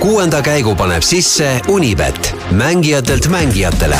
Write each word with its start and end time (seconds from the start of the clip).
kuuenda 0.00 0.42
käigu 0.42 0.74
paneb 0.74 1.02
sisse 1.02 1.60
Unibet, 1.68 2.34
mängijatelt 2.50 3.26
mängijatele. 3.26 3.98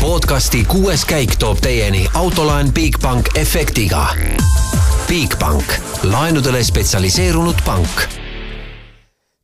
podcasti 0.00 0.64
kuues 0.64 1.04
käik 1.04 1.36
toob 1.38 1.58
teieni 1.60 2.06
autolaen 2.14 2.72
Bigbank 2.72 3.28
efektiga. 3.34 4.06
Bigbank, 5.08 5.64
laenudele 6.02 6.64
spetsialiseerunud 6.64 7.56
pank 7.64 8.08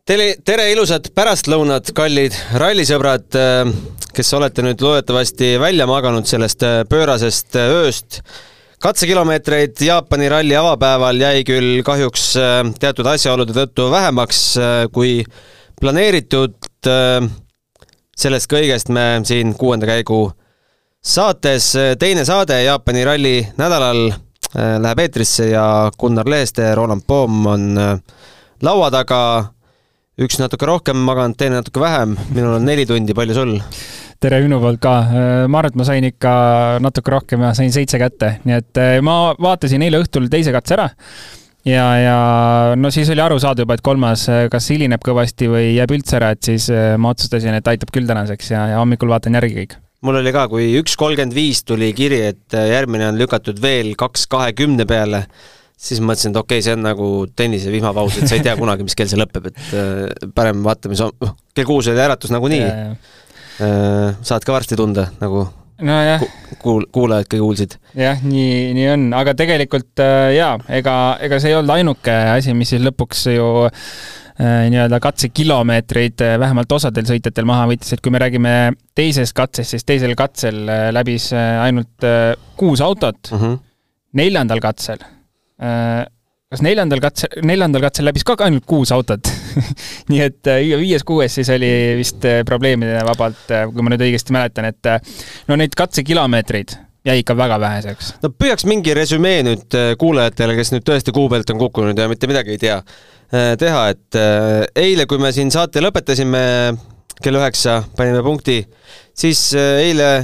tere, 0.06 0.34
tere 0.44 0.70
ilusat 0.72 1.08
pärastlõunat, 1.14 1.92
kallid 1.96 2.34
rallisõbrad, 2.60 3.38
kes 4.14 4.32
olete 4.36 4.64
nüüd 4.66 4.82
loodetavasti 4.84 5.54
välja 5.60 5.86
maganud 5.86 6.28
sellest 6.28 6.66
pöörasest 6.90 7.56
ööst. 7.56 8.20
Katsekilomeetreid 8.84 9.80
Jaapani 9.80 10.28
ralli 10.28 10.56
avapäeval 10.56 11.20
jäi 11.20 11.44
küll 11.48 11.80
kahjuks 11.86 12.24
teatud 12.80 13.06
asjaolude 13.08 13.54
tõttu 13.56 13.86
vähemaks 13.90 14.40
kui 14.92 15.22
planeeritud. 15.80 16.58
sellest 18.16 18.50
kõigest 18.52 18.92
me 18.92 19.22
siin 19.24 19.54
kuuenda 19.58 19.86
käigu 19.86 20.32
saates, 21.00 21.72
teine 21.98 22.24
saade 22.24 22.62
Jaapani 22.62 23.04
ralli 23.04 23.48
nädalal 23.56 24.12
läheb 24.54 24.98
eetrisse 24.98 25.48
ja 25.48 25.90
Gunnar 25.98 26.28
Leheste, 26.28 26.74
Roland 26.74 27.02
Poom 27.06 27.46
on 27.46 27.64
laua 28.62 28.90
taga 28.90 29.53
üks 30.14 30.38
natuke 30.38 30.66
rohkem 30.68 30.98
maganud, 31.02 31.34
teine 31.38 31.58
natuke 31.58 31.82
vähem, 31.82 32.14
minul 32.34 32.58
on 32.60 32.66
neli 32.68 32.86
tundi, 32.86 33.14
palju 33.16 33.34
sul? 33.34 33.54
tere 34.22 34.38
minu 34.40 34.56
poolt 34.62 34.78
ka, 34.80 34.92
ma 35.50 35.58
arvan, 35.58 35.72
et 35.72 35.76
ma 35.76 35.84
sain 35.84 36.04
ikka 36.06 36.34
natuke 36.80 37.12
rohkem 37.12 37.42
ja 37.44 37.50
sain 37.56 37.72
seitse 37.74 37.98
kätte, 38.00 38.38
nii 38.46 38.54
et 38.56 38.80
eh, 38.80 38.92
ma 39.04 39.34
vaatasin 39.36 39.82
eile 39.84 39.98
õhtul 40.00 40.30
teise 40.32 40.54
katse 40.54 40.76
ära. 40.78 40.86
Ja, 41.68 41.84
ja 42.00 42.16
no 42.78 42.88
siis 42.94 43.10
oli 43.12 43.20
aru 43.24 43.36
saada 43.42 43.64
juba, 43.64 43.76
et 43.76 43.84
kolmas 43.84 44.22
eh, 44.32 44.46
kas 44.52 44.70
hilineb 44.72 45.02
kõvasti 45.04 45.50
või 45.50 45.74
jääb 45.74 45.92
üldse 45.98 46.16
ära, 46.20 46.30
et 46.32 46.46
siis 46.46 46.70
ma 46.70 47.12
otsustasin, 47.12 47.58
et 47.58 47.68
aitab 47.74 47.92
küll 47.92 48.08
tänaseks 48.08 48.54
ja, 48.54 48.62
ja 48.72 48.78
hommikul 48.80 49.12
vaatan 49.12 49.36
järgi 49.36 49.58
kõik. 49.58 49.76
Mul 50.04 50.20
oli 50.22 50.32
ka, 50.36 50.46
kui 50.52 50.70
üks 50.78 50.96
kolmkümmend 51.00 51.36
viis 51.36 51.60
tuli 51.66 51.90
kiri, 51.96 52.22
et 52.30 52.56
järgmine 52.70 53.10
on 53.10 53.20
lükatud 53.20 53.60
veel 53.60 53.92
kaks 54.00 54.28
kahekümne 54.32 54.86
peale, 54.88 55.24
siis 55.76 56.00
mõtlesin, 56.00 56.32
et 56.32 56.40
okei 56.40 56.60
okay,, 56.60 56.66
see 56.66 56.76
on 56.76 56.84
nagu 56.86 57.08
tennise 57.36 57.72
vihmapaus, 57.72 58.20
et 58.20 58.30
sa 58.30 58.38
ei 58.38 58.44
tea 58.44 58.54
kunagi, 58.58 58.86
mis 58.86 58.96
kell 58.98 59.10
see 59.10 59.20
lõpeb, 59.20 59.50
et 59.50 59.74
äh, 59.74 60.30
parem 60.36 60.62
vaatame, 60.64 60.96
noh, 61.00 61.36
kell 61.54 61.68
kuus 61.68 61.90
oli 61.92 62.00
äratus 62.04 62.32
nagunii. 62.34 62.64
Äh, 62.64 64.16
saad 64.26 64.46
ka 64.46 64.56
varsti 64.56 64.78
tunda, 64.78 65.08
nagu 65.20 65.46
nojah 65.82 66.22
kuul-, 66.62 66.86
kuulajad 66.92 67.28
ka 67.28 67.40
kuulsid. 67.40 67.76
jah, 67.98 68.20
nii, 68.22 68.74
nii 68.76 68.86
on, 68.92 69.08
aga 69.16 69.34
tegelikult 69.38 70.02
äh, 70.02 70.34
jaa, 70.36 70.54
ega, 70.78 70.94
ega 71.24 71.40
see 71.42 71.52
ei 71.52 71.58
olnud 71.58 71.74
ainuke 71.76 72.14
asi, 72.34 72.54
mis 72.56 72.70
siis 72.74 72.82
lõpuks 72.84 73.24
ju 73.34 73.48
äh, 73.64 74.68
nii-öelda 74.70 75.00
katsekilomeetreid 75.02 76.24
äh, 76.24 76.36
vähemalt 76.42 76.72
osadel 76.78 77.08
sõitjatel 77.08 77.48
maha 77.48 77.66
võttis, 77.72 77.96
et 77.96 78.04
kui 78.04 78.14
me 78.14 78.22
räägime 78.22 78.54
teisest 78.94 79.34
katsest, 79.36 79.74
siis 79.74 79.86
teisel 79.88 80.14
katsel 80.18 80.64
läbis 80.94 81.32
ainult 81.34 82.06
äh, 82.06 82.32
kuus 82.60 82.84
autot 82.84 83.32
mm, 83.32 83.40
-hmm. 83.40 83.60
neljandal 84.22 84.62
katsel 84.62 85.02
kas 86.54 86.62
neljandal 86.62 87.02
katsel, 87.02 87.40
neljandal 87.46 87.82
katsel 87.88 88.08
läbis 88.08 88.24
ka 88.26 88.36
ainult 88.46 88.66
kuus 88.68 88.92
autot 88.94 89.30
nii 90.10 90.22
et 90.24 90.50
äh, 90.50 90.62
viies-kuues 90.80 91.38
siis 91.40 91.50
oli 91.54 91.70
vist 91.98 92.24
äh, 92.28 92.42
probleemide 92.46 93.02
vabalt, 93.06 93.46
äh, 93.50 93.66
kui 93.70 93.84
ma 93.84 93.92
nüüd 93.92 94.04
õigesti 94.06 94.34
mäletan, 94.34 94.68
et 94.70 94.90
no 95.48 95.58
neid 95.58 95.74
katsekilomeetreid 95.78 96.76
jäi 97.04 97.18
ikka 97.20 97.36
väga 97.36 97.58
väheseks. 97.60 98.14
no 98.22 98.30
püüaks 98.32 98.66
mingi 98.70 98.94
resümee 98.96 99.42
nüüd 99.46 99.78
kuulajatele, 100.00 100.56
kes 100.58 100.72
nüüd 100.74 100.86
tõesti 100.86 101.14
kuu 101.14 101.28
pealt 101.32 101.50
on 101.52 101.60
kukkunud 101.60 101.98
ja 102.00 102.08
mitte 102.10 102.30
midagi 102.30 102.54
ei 102.54 102.62
tea, 102.62 102.78
teha, 103.60 103.82
et 103.92 104.18
eile, 104.80 105.04
kui 105.10 105.20
me 105.20 105.32
siin 105.34 105.52
saate 105.52 105.82
lõpetasime 105.84 106.40
kell 107.24 107.36
üheksa, 107.38 107.82
panime 107.98 108.22
punkti, 108.24 108.62
siis 109.16 109.50
eile 109.58 110.14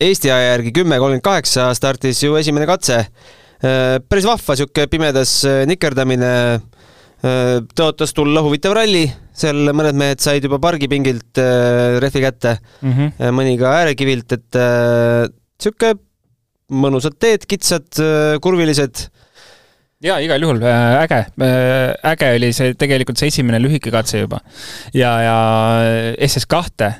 Eesti 0.00 0.30
aja 0.32 0.54
järgi 0.54 0.70
kümme 0.72 0.96
kolmkümmend 0.96 1.20
kaheksa 1.20 1.66
startis 1.76 2.22
ju 2.24 2.38
esimene 2.40 2.64
katse 2.64 3.02
päris 3.60 4.26
vahva 4.28 4.56
sihuke 4.56 4.86
pimedas 4.90 5.40
äh, 5.48 5.62
nikerdamine. 5.68 6.34
Äh, 7.20 7.56
tõotas 7.76 8.14
tulla 8.16 8.40
huvitav 8.44 8.72
ralli, 8.78 9.04
seal 9.36 9.72
mõned 9.76 9.98
mehed 10.00 10.22
said 10.24 10.44
juba 10.46 10.56
pargipingilt 10.62 11.40
rehvi 12.00 12.22
kätte. 12.24 12.54
Mm, 12.80 12.92
-hmm. 12.92 13.34
mõni 13.36 13.58
ka 13.60 13.74
äärekivilt, 13.82 14.32
et 14.32 14.60
sihuke 15.60 15.94
mõnusad 16.70 17.18
teed, 17.20 17.44
kitsad, 17.50 17.88
kurvilised. 18.40 19.08
Ja 20.00 20.16
igal 20.24 20.40
juhul 20.40 20.62
äge, 20.64 21.26
äge 22.08 22.28
oli 22.38 22.52
see 22.56 22.72
tegelikult 22.72 23.20
see 23.20 23.28
esimene 23.28 23.60
lühike 23.60 23.92
katse 23.92 24.22
juba. 24.22 24.40
Ja, 24.96 25.12
ja 25.20 25.36
SS 26.24 26.48
kahte 26.48 26.94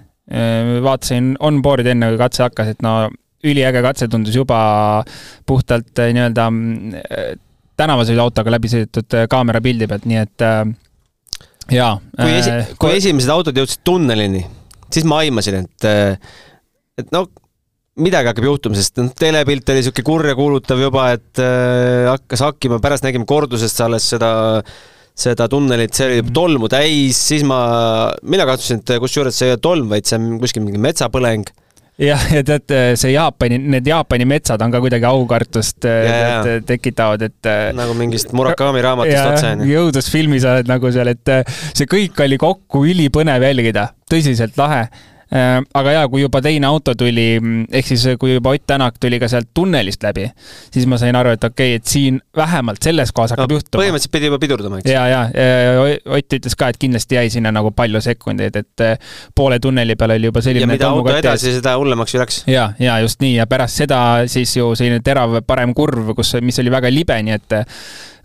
vaatasin 0.84 1.32
on-board'i 1.40 1.94
enne, 1.94 2.12
kui 2.12 2.20
katse 2.20 2.44
hakkas, 2.44 2.74
et 2.74 2.84
no 2.84 3.08
üliäge 3.46 3.82
katse 3.84 4.08
tundus 4.10 4.36
juba 4.36 4.60
puhtalt 5.48 5.98
äh, 6.02 6.12
nii-öelda 6.16 6.46
äh, 6.50 7.32
tänavasõiduautoga 7.80 8.52
läbi 8.56 8.70
sõidetud 8.72 9.16
äh, 9.16 9.26
kaamerapildi 9.32 9.88
pealt, 9.90 10.06
nii 10.10 10.20
et 10.20 10.46
jaa. 11.72 11.94
kui 12.20 12.36
esi-, 12.36 12.56
kui 12.80 12.96
esimesed 12.98 13.32
autod 13.32 13.56
jõudsid 13.56 13.84
tunnelini, 13.86 14.44
siis 14.92 15.08
ma 15.08 15.22
aimasin, 15.24 15.62
et, 15.64 15.90
et 17.00 17.14
no 17.14 17.26
midagi 18.00 18.30
hakkab 18.30 18.46
juhtuma, 18.46 18.78
sest 18.78 19.00
noh, 19.00 19.10
telepilt 19.16 19.68
oli 19.72 19.80
niisugune 19.80 20.06
kurjakuulutav 20.06 20.80
juba, 20.84 21.10
et 21.16 21.42
äh, 21.42 22.06
hakkas 22.10 22.44
hakkima, 22.44 22.80
pärast 22.82 23.06
nägime 23.06 23.28
kordusest 23.28 23.80
alles 23.86 24.08
seda 24.12 24.30
seda 25.20 25.50
tunnelit, 25.52 25.92
see 25.92 26.06
oli 26.06 26.20
tolmu 26.32 26.68
täis, 26.72 27.18
siis 27.28 27.42
ma, 27.44 27.58
mina 28.24 28.46
kahtlusin, 28.48 28.80
et 28.80 28.92
kusjuures 29.02 29.36
see 29.36 29.50
ei 29.50 29.56
ole 29.56 29.60
tolm, 29.60 29.90
vaid 29.90 30.06
see 30.08 30.16
on 30.16 30.38
kuskil 30.40 30.64
mingi 30.64 30.80
metsapõleng 30.80 31.50
jah, 32.00 32.24
ja 32.36 32.42
tead, 32.46 32.74
see 33.00 33.12
Jaapani, 33.14 33.58
need 33.76 33.88
Jaapani 33.90 34.26
metsad 34.28 34.62
on 34.64 34.72
ka 34.72 34.80
kuidagi 34.82 35.08
aukartust 35.08 35.86
yeah, 35.86 36.40
tead, 36.46 36.66
tekitavad, 36.68 37.26
et 37.28 37.50
nagu 37.76 37.94
mingist 37.98 38.34
Murakami 38.36 38.82
raamatust 38.84 39.34
otse, 39.34 39.54
on 39.54 39.64
ju. 39.64 39.74
jõudlusfilmis 39.74 40.48
oled 40.48 40.70
nagu 40.70 40.92
seal, 40.94 41.12
et 41.12 41.34
see 41.70 41.88
kõik 41.90 42.24
oli 42.24 42.40
kokku 42.40 42.84
ülipõnev 42.90 43.48
jälgida, 43.50 43.90
tõsiselt 44.10 44.58
lahe 44.60 44.86
aga 45.30 45.92
jaa, 45.94 46.08
kui 46.10 46.24
juba 46.24 46.40
teine 46.42 46.66
auto 46.66 46.94
tuli, 46.98 47.26
ehk 47.70 47.86
siis 47.86 48.06
kui 48.20 48.34
juba 48.34 48.54
Ott 48.54 48.66
Tänak 48.70 48.98
tuli 49.00 49.18
ka 49.22 49.28
sealt 49.30 49.50
tunnelist 49.54 50.02
läbi, 50.02 50.26
siis 50.74 50.86
ma 50.90 50.98
sain 50.98 51.16
aru, 51.16 51.34
et 51.36 51.44
okei 51.44 51.74
okay,, 51.74 51.80
et 51.80 51.86
siin 51.90 52.20
vähemalt 52.36 52.82
selles 52.82 53.12
kohas 53.14 53.34
hakkab 53.34 53.50
no, 53.50 53.58
juhtuma. 53.58 53.82
põhimõtteliselt 53.82 54.14
pidi 54.14 54.30
juba 54.30 54.40
pidurdama, 54.42 54.80
eks? 54.82 54.90
ja, 54.90 55.06
ja 55.10 55.22
Ott 56.10 56.38
ütles 56.38 56.56
ka, 56.58 56.70
et 56.70 56.80
kindlasti 56.82 57.18
jäi 57.18 57.30
sinna 57.30 57.52
nagu 57.54 57.72
palju 57.74 58.02
sekundeid, 58.04 58.58
et 58.58 58.84
äh, 58.84 59.14
poole 59.34 59.60
tunneli 59.62 59.96
peal 59.98 60.16
oli 60.16 60.30
juba 60.30 60.42
selline 60.44 60.66
ja 60.66 60.70
mida 60.70 60.90
auto 60.90 61.14
edasi, 61.14 61.54
seda 61.58 61.76
hullemaks 61.78 62.14
ju 62.14 62.22
läks. 62.22 62.42
ja, 62.50 62.70
ja 62.78 62.98
just 63.04 63.22
nii 63.22 63.36
ja 63.38 63.46
pärast 63.50 63.82
seda 63.84 64.00
siis 64.30 64.54
ju 64.56 64.72
selline 64.78 65.02
terav 65.06 65.40
parem 65.46 65.74
kurv, 65.74 66.14
kus, 66.18 66.36
mis 66.42 66.58
oli 66.62 66.74
väga 66.74 66.90
libe, 66.92 67.18
nii 67.26 67.38
et 67.38 67.60
Äh, 67.60 67.64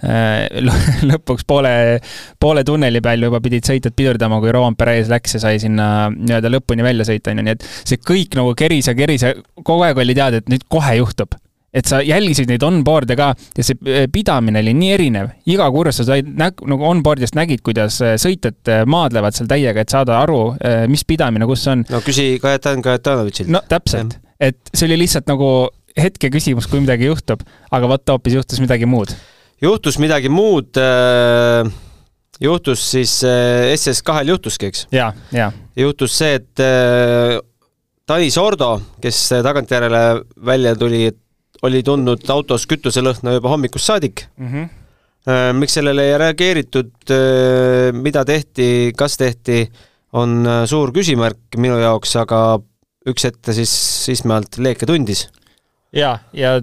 lõpuks 1.09 1.45
poole, 1.47 1.71
poole 2.41 2.65
tunneli 2.67 3.01
peal 3.03 3.27
juba 3.27 3.41
pidid 3.43 3.67
sõitjad 3.67 3.95
pidurdama, 3.95 4.41
kui 4.43 4.53
Roman 4.53 4.75
Perez 4.79 5.09
läks 5.11 5.37
ja 5.37 5.45
sai 5.47 5.61
sinna 5.63 6.09
nii-öelda 6.11 6.51
lõpuni 6.51 6.85
välja 6.85 7.07
sõita, 7.07 7.31
on 7.31 7.41
ju, 7.41 7.47
nii 7.47 7.55
et 7.55 7.65
see 7.77 8.01
kõik 8.01 8.37
nagu 8.39 8.53
keris 8.57 8.91
ja 8.91 8.95
keris 8.97 9.25
ja 9.25 9.33
kogu 9.63 9.87
aeg 9.87 10.03
oli 10.03 10.17
teada, 10.17 10.41
et 10.41 10.51
nüüd 10.51 10.67
kohe 10.71 10.97
juhtub 10.99 11.37
et 11.75 11.89
sa 11.89 11.99
jälgisid 11.99 12.47
neid 12.47 12.63
on-board'e 12.63 13.17
ka 13.19 13.33
ja 13.35 13.65
see 13.65 13.75
äh, 13.91 14.05
pidamine 14.11 14.61
oli 14.63 14.71
nii 14.77 14.91
erinev. 14.95 15.33
iga 15.51 15.67
kursus 15.73 15.99
sa 15.99 16.07
said 16.13 16.29
näg-, 16.39 16.63
nagu 16.71 16.87
on-board'ist 16.87 17.35
nägid, 17.35 17.63
kuidas 17.65 17.99
äh, 18.03 18.15
sõitjad 18.21 18.87
maadlevad 18.87 19.35
seal 19.35 19.49
täiega, 19.51 19.83
et 19.83 19.91
saada 19.91 20.21
aru, 20.21 20.55
mis 20.91 21.03
pidamine 21.07 21.47
kus 21.49 21.65
on. 21.71 21.83
no 21.91 21.99
küsi 22.05 22.35
Kajetan 22.43 22.83
Kajetanovitšilt. 22.85 23.51
no 23.51 23.63
täpselt, 23.67 24.19
et 24.39 24.59
see 24.71 24.87
oli 24.87 25.01
lihtsalt 25.03 25.27
nagu 25.31 25.49
hetke 25.99 26.31
küsimus, 26.31 26.67
kui 26.71 26.81
midagi 26.83 27.07
juhtub, 27.11 27.43
aga 27.75 27.91
vot 27.91 28.15
hoopis 28.15 28.39
juhtus 28.39 28.63
midagi 28.63 28.87
muud 28.87 29.11
juhtus 29.61 29.99
midagi 30.01 30.29
muud 30.29 30.77
äh,, 30.79 31.67
juhtus 32.41 32.83
siis 32.91 33.17
äh, 33.23 33.73
SS2-l 33.75 34.33
juhtuski, 34.33 34.71
eks? 34.71 34.87
juhtus 35.75 36.17
see, 36.19 36.39
et 36.39 36.63
äh, 36.63 37.37
Tanis 38.05 38.37
Ordo, 38.37 38.75
kes 39.01 39.19
tagantjärele 39.41 40.01
välja 40.45 40.75
tuli, 40.77 41.07
oli 41.65 41.81
tundnud 41.83 42.27
autos 42.29 42.67
kütuselõhna 42.69 43.37
juba 43.39 43.53
hommikust 43.53 43.93
saadik 43.93 44.27
mm. 44.37 44.49
-hmm. 44.51 44.73
Äh, 45.25 45.55
miks 45.57 45.73
sellele 45.73 46.03
ei 46.05 46.17
reageeritud 46.21 47.09
äh,, 47.09 47.89
mida 47.97 48.21
tehti, 48.25 48.93
kas 48.97 49.17
tehti, 49.17 49.63
on 50.13 50.45
äh, 50.45 50.65
suur 50.69 50.91
küsimärk 50.93 51.57
minu 51.57 51.79
jaoks, 51.81 52.13
aga 52.21 52.59
üks 53.09 53.25
hetk 53.25 53.39
ta 53.41 53.55
siis 53.57 53.73
Ismaelt 54.13 54.59
leeke 54.61 54.85
tundis. 54.85 55.25
jaa, 55.93 56.19
ja 56.33 56.59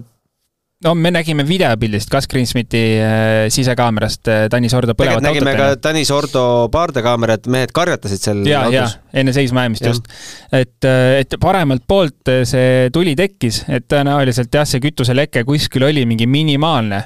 no 0.83 0.93
me 0.95 1.11
nägime 1.13 1.45
videopildist 1.47 2.11
Gus 2.11 2.27
Greensmiti 2.29 2.81
äh, 2.99 3.45
sisekaamerast 3.53 4.29
äh, 4.31 4.45
Tanis 4.51 4.73
Ordo 4.77 4.95
põlevat 4.97 5.21
autot. 5.21 5.29
nägime 5.29 5.55
ka 5.57 5.69
Tanis 5.81 6.11
Ordo 6.13 6.45
pardekaamerat, 6.73 7.47
mehed 7.51 7.73
karjatasid 7.75 8.23
seal 8.27 8.43
ja, 8.47 8.65
ja 8.73 8.87
enne 9.13 9.35
seisma 9.35 9.65
jäämist 9.65 9.87
just. 9.87 10.09
et, 10.51 10.79
äh, 10.87 11.21
et 11.23 11.37
paremalt 11.41 11.85
poolt 11.87 12.33
see 12.49 12.89
tuli 12.93 13.15
tekkis, 13.19 13.63
et 13.71 13.87
tõenäoliselt 13.91 14.53
jah, 14.53 14.67
see 14.67 14.83
kütuseleke 14.83 15.45
kuskil 15.47 15.87
oli 15.87 16.05
mingi 16.09 16.27
minimaalne 16.29 17.05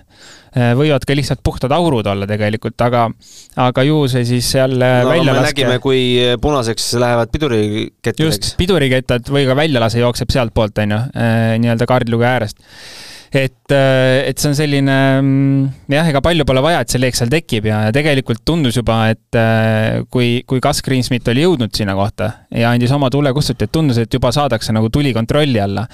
võivad 0.57 1.03
ka 1.05 1.13
lihtsalt 1.13 1.43
puhtad 1.45 1.69
aurud 1.75 2.07
olla 2.09 2.25
tegelikult, 2.25 2.79
aga, 2.81 3.03
aga 3.61 3.83
ju 3.85 3.97
see 4.09 4.23
siis 4.25 4.47
jälle 4.55 4.87
no, 5.03 5.11
välja 5.11 5.35
laske. 5.35 5.51
nägime, 5.51 5.75
kui 5.83 5.99
punaseks 6.41 6.87
lähevad 6.97 7.29
pidurikettideks. 7.29 8.23
just, 8.23 8.47
pidurikettad 8.57 9.29
või 9.29 9.45
ka 9.45 9.53
väljalase 9.59 10.01
jookseb 10.01 10.33
sealtpoolt, 10.33 10.81
on 10.81 10.95
ju, 10.95 11.01
nii-öelda 11.61 11.85
kaardluge 11.91 12.25
äärest 12.31 12.65
et, 13.37 13.71
äh, 13.73 14.27
et 14.29 14.39
see 14.39 14.49
on 14.49 14.55
selline 14.57 14.93
mm, 15.21 15.89
jah, 15.91 16.07
ega 16.09 16.21
palju 16.23 16.45
pole 16.47 16.61
vaja, 16.63 16.81
et 16.83 16.93
see 16.93 17.01
leek 17.01 17.17
seal 17.17 17.29
tekib 17.31 17.67
ja, 17.69 17.83
ja 17.87 17.93
tegelikult 17.95 18.41
tundus 18.47 18.77
juba, 18.79 18.99
et 19.13 19.37
äh, 19.37 20.03
kui, 20.13 20.41
kui 20.49 20.61
Gus 20.63 20.81
Greensmit 20.85 21.27
oli 21.31 21.43
jõudnud 21.45 21.73
sinna 21.75 21.95
kohta 21.97 22.29
ja 22.53 22.71
andis 22.73 22.93
oma 22.95 23.11
tulekustuti, 23.13 23.67
et 23.67 23.73
tundus, 23.73 23.99
et 24.01 24.13
juba 24.13 24.31
saadakse 24.35 24.75
nagu 24.75 24.91
tuli 24.93 25.13
kontrolli 25.15 25.61
alla. 25.63 25.87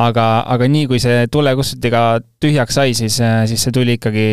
aga, 0.00 0.26
aga 0.54 0.68
nii 0.70 0.90
kui 0.90 1.00
see 1.02 1.24
tulekustutiga 1.32 2.04
tühjaks 2.42 2.80
sai, 2.80 2.94
siis, 2.98 3.20
äh, 3.24 3.42
siis 3.50 3.66
see 3.66 3.74
tuli 3.74 3.98
ikkagi 3.98 4.28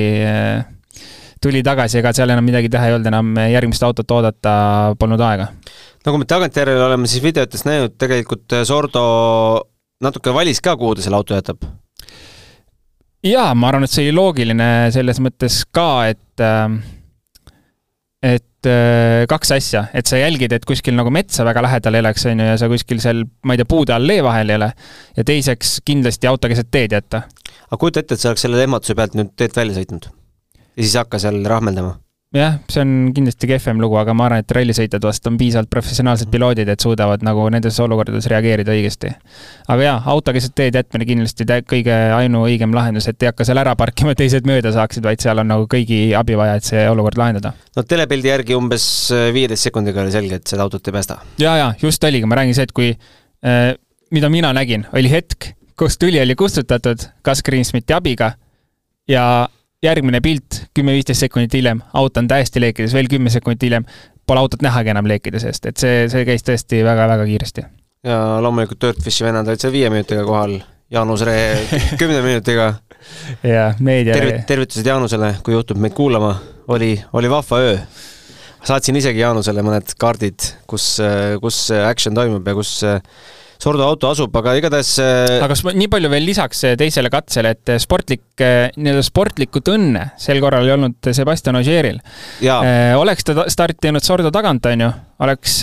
tuli 1.43 1.63
tagasi, 1.65 1.99
ega 2.01 2.13
seal 2.17 2.33
enam 2.33 2.45
midagi 2.47 2.69
teha 2.73 2.89
ei 2.89 2.95
olnud, 2.97 3.09
enam 3.11 3.33
järgmist 3.53 3.83
autot 3.85 4.17
oodata 4.17 4.53
polnud 4.99 5.21
aega. 5.21 5.51
nagu 6.07 6.21
me 6.21 6.29
tagantjärele 6.29 6.85
oleme 6.91 7.09
siis 7.11 7.23
videotes 7.23 7.67
näinud, 7.67 7.97
tegelikult 8.01 8.61
Sordo 8.65 9.03
natuke 10.01 10.33
valis 10.33 10.63
ka, 10.63 10.77
kuhu 10.79 10.97
ta 10.97 11.05
selle 11.05 11.19
auto 11.19 11.37
jätab 11.37 11.67
jaa, 13.25 13.49
ma 13.57 13.71
arvan, 13.71 13.87
et 13.87 13.93
see 13.93 14.07
oli 14.07 14.15
loogiline 14.15 14.69
selles 14.93 15.21
mõttes 15.23 15.63
ka, 15.73 15.89
et 16.11 16.43
äh, 16.43 16.77
et 18.27 18.69
äh, 18.69 19.25
kaks 19.29 19.53
asja, 19.57 19.85
et 19.97 20.09
sa 20.09 20.19
jälgid, 20.19 20.53
et 20.55 20.65
kuskil 20.67 20.95
nagu 20.97 21.11
metsa 21.13 21.45
väga 21.47 21.63
lähedal 21.65 21.97
ei 21.97 22.05
oleks, 22.05 22.25
on 22.29 22.41
ju, 22.41 22.49
ja 22.49 22.57
sa 22.59 22.69
kuskil 22.71 23.01
seal, 23.03 23.23
ma 23.45 23.55
ei 23.55 23.61
tea, 23.61 23.69
puude 23.69 23.93
all 23.95 24.07
lee 24.09 24.23
vahel 24.25 24.53
ei 24.53 24.59
ole. 24.59 24.71
ja 25.17 25.27
teiseks 25.27 25.79
kindlasti 25.85 26.29
auto 26.29 26.49
keset 26.51 26.71
teed 26.73 26.97
jätta. 26.97 27.23
aga 27.67 27.79
kujuta 27.81 28.03
ette, 28.03 28.17
et 28.17 28.23
sa 28.23 28.33
oleks 28.33 28.47
selle 28.47 28.61
ehmatuse 28.63 28.97
pealt 28.97 29.17
nüüd 29.17 29.33
teed 29.37 29.55
välja 29.55 29.77
sõitnud 29.77 30.09
ja 30.09 30.83
siis 30.83 30.97
hakka 30.99 31.21
seal 31.21 31.41
rahmeldama 31.45 31.97
jah, 32.35 32.57
see 32.68 32.81
on 32.83 32.89
kindlasti 33.15 33.47
kehvem 33.47 33.79
lugu, 33.79 33.95
aga 34.00 34.12
ma 34.18 34.25
arvan, 34.27 34.41
et 34.44 34.51
rallisõitjad 34.51 35.06
vast 35.07 35.27
on 35.29 35.38
piisavalt 35.39 35.69
professionaalsed 35.71 36.29
piloodid, 36.31 36.68
et 36.68 36.83
suudavad 36.83 37.24
nagu 37.24 37.45
nendes 37.53 37.77
olukordades 37.83 38.27
reageerida 38.31 38.74
õigesti. 38.75 39.13
aga 39.71 39.85
jaa, 39.85 39.95
auto 40.12 40.33
keset 40.35 40.56
teed 40.57 40.75
jätmine 40.75 41.07
kindlasti 41.07 41.47
kõige 41.71 41.95
ainuõigem 42.18 42.75
lahendus, 42.75 43.07
et 43.07 43.24
ei 43.24 43.31
hakka 43.31 43.47
seal 43.47 43.62
ära 43.63 43.75
parkima, 43.79 44.12
et 44.12 44.21
teised 44.24 44.47
mööda 44.50 44.74
saaksid, 44.75 45.06
vaid 45.07 45.24
seal 45.24 45.39
on 45.39 45.47
nagu 45.47 45.68
kõigi 45.71 46.12
abi 46.19 46.35
vaja, 46.35 46.59
et 46.59 46.68
see 46.68 46.83
olukord 46.91 47.18
lahendada. 47.18 47.53
no 47.75 47.83
telepildi 47.83 48.33
järgi 48.33 48.57
umbes 48.59 48.88
äh, 49.15 49.29
viieteist 49.35 49.69
sekundiga 49.69 50.03
oli 50.03 50.12
selge, 50.12 50.41
et 50.41 50.47
seda 50.47 50.68
autot 50.68 50.88
ei 50.88 50.97
päästa. 51.00 51.21
ja, 51.39 51.56
ja 51.57 51.74
just 51.81 52.03
oligi, 52.03 52.27
ma 52.27 52.41
räägin 52.41 52.57
see, 52.57 52.68
et 52.68 52.75
kui 52.75 52.91
äh,, 52.91 53.75
mida 54.12 54.29
mina 54.29 54.51
nägin, 54.53 54.83
oli 54.91 55.12
hetk, 55.12 55.53
kus 55.79 55.95
tüli 56.01 56.19
oli 56.19 56.35
kustutatud 56.35 57.07
Gus 57.24 57.44
Greensmiti 57.45 57.95
abiga 57.95 58.33
ja 59.07 59.47
järgmine 59.83 60.21
pilt, 60.25 60.63
kümme-viisteist 60.74 61.25
sekundit 61.25 61.53
hiljem, 61.53 61.81
auto 61.94 62.21
on 62.21 62.29
täiesti 62.29 62.62
leekides, 62.62 62.95
veel 62.97 63.09
kümme 63.12 63.29
sekundit 63.33 63.68
hiljem, 63.68 63.85
pole 64.27 64.41
autot 64.41 64.63
nähagi 64.65 64.91
enam 64.94 65.07
leekide 65.09 65.41
seest, 65.41 65.68
et 65.69 65.77
see, 65.77 66.07
see 66.12 66.25
käis 66.27 66.45
tõesti 66.45 66.81
väga-väga 66.85 67.27
kiiresti. 67.29 67.65
ja 68.07 68.18
loomulikult 68.41 68.81
Dirtfishi 68.81 69.25
vennad 69.27 69.47
olid 69.47 69.62
seal 69.62 69.74
viie 69.75 69.91
minutiga 69.94 70.25
kohal, 70.25 70.57
Jaanus 70.91 71.21
Ree 71.27 71.62
kümne 72.01 72.21
minutiga. 72.25 72.74
ja 73.44 73.71
meedia 73.79 74.18
Tervit-, 74.18 74.45
tervitused 74.50 74.85
Jaanusele, 74.85 75.35
kui 75.44 75.53
juhtub 75.53 75.77
meid 75.81 75.94
kuulama, 75.97 76.35
oli, 76.74 76.95
oli 77.13 77.29
vahva 77.29 77.62
öö. 77.62 77.77
saatsin 78.63 78.97
isegi 78.97 79.21
Jaanusele 79.21 79.62
mõned 79.62 79.94
kaardid, 80.00 80.53
kus, 80.68 80.95
kus 81.41 81.68
action 81.85 82.18
toimub 82.18 82.47
ja 82.47 82.57
kus 82.57 82.79
Sordo 83.57 83.88
auto 83.88 84.12
asub, 84.12 84.36
aga 84.38 84.54
igatahes 84.59 84.92
äh, 85.01 85.39
aga 85.39 85.50
kas 85.50 85.63
ma 85.65 85.74
nii 85.74 85.89
palju 85.89 86.12
veel 86.13 86.27
lisaks 86.30 86.62
äh, 86.69 86.75
teisele 86.77 87.09
katsele, 87.13 87.56
et 87.57 87.71
äh, 87.74 87.80
sportlik, 87.81 88.24
nii-öelda 88.38 89.06
sportlikut 89.06 89.71
õnne 89.74 90.12
sel 90.21 90.42
korral 90.44 90.68
ei 90.68 90.75
olnud 90.75 91.09
Sebastian 91.18 91.57
Ogieril. 91.57 91.98
oleks 93.00 93.25
ta 93.25 93.48
startinud 93.50 94.06
Sordo 94.06 94.31
tagant, 94.33 94.69
on 94.69 94.86
ju, 94.86 94.92
oleks 95.25 95.57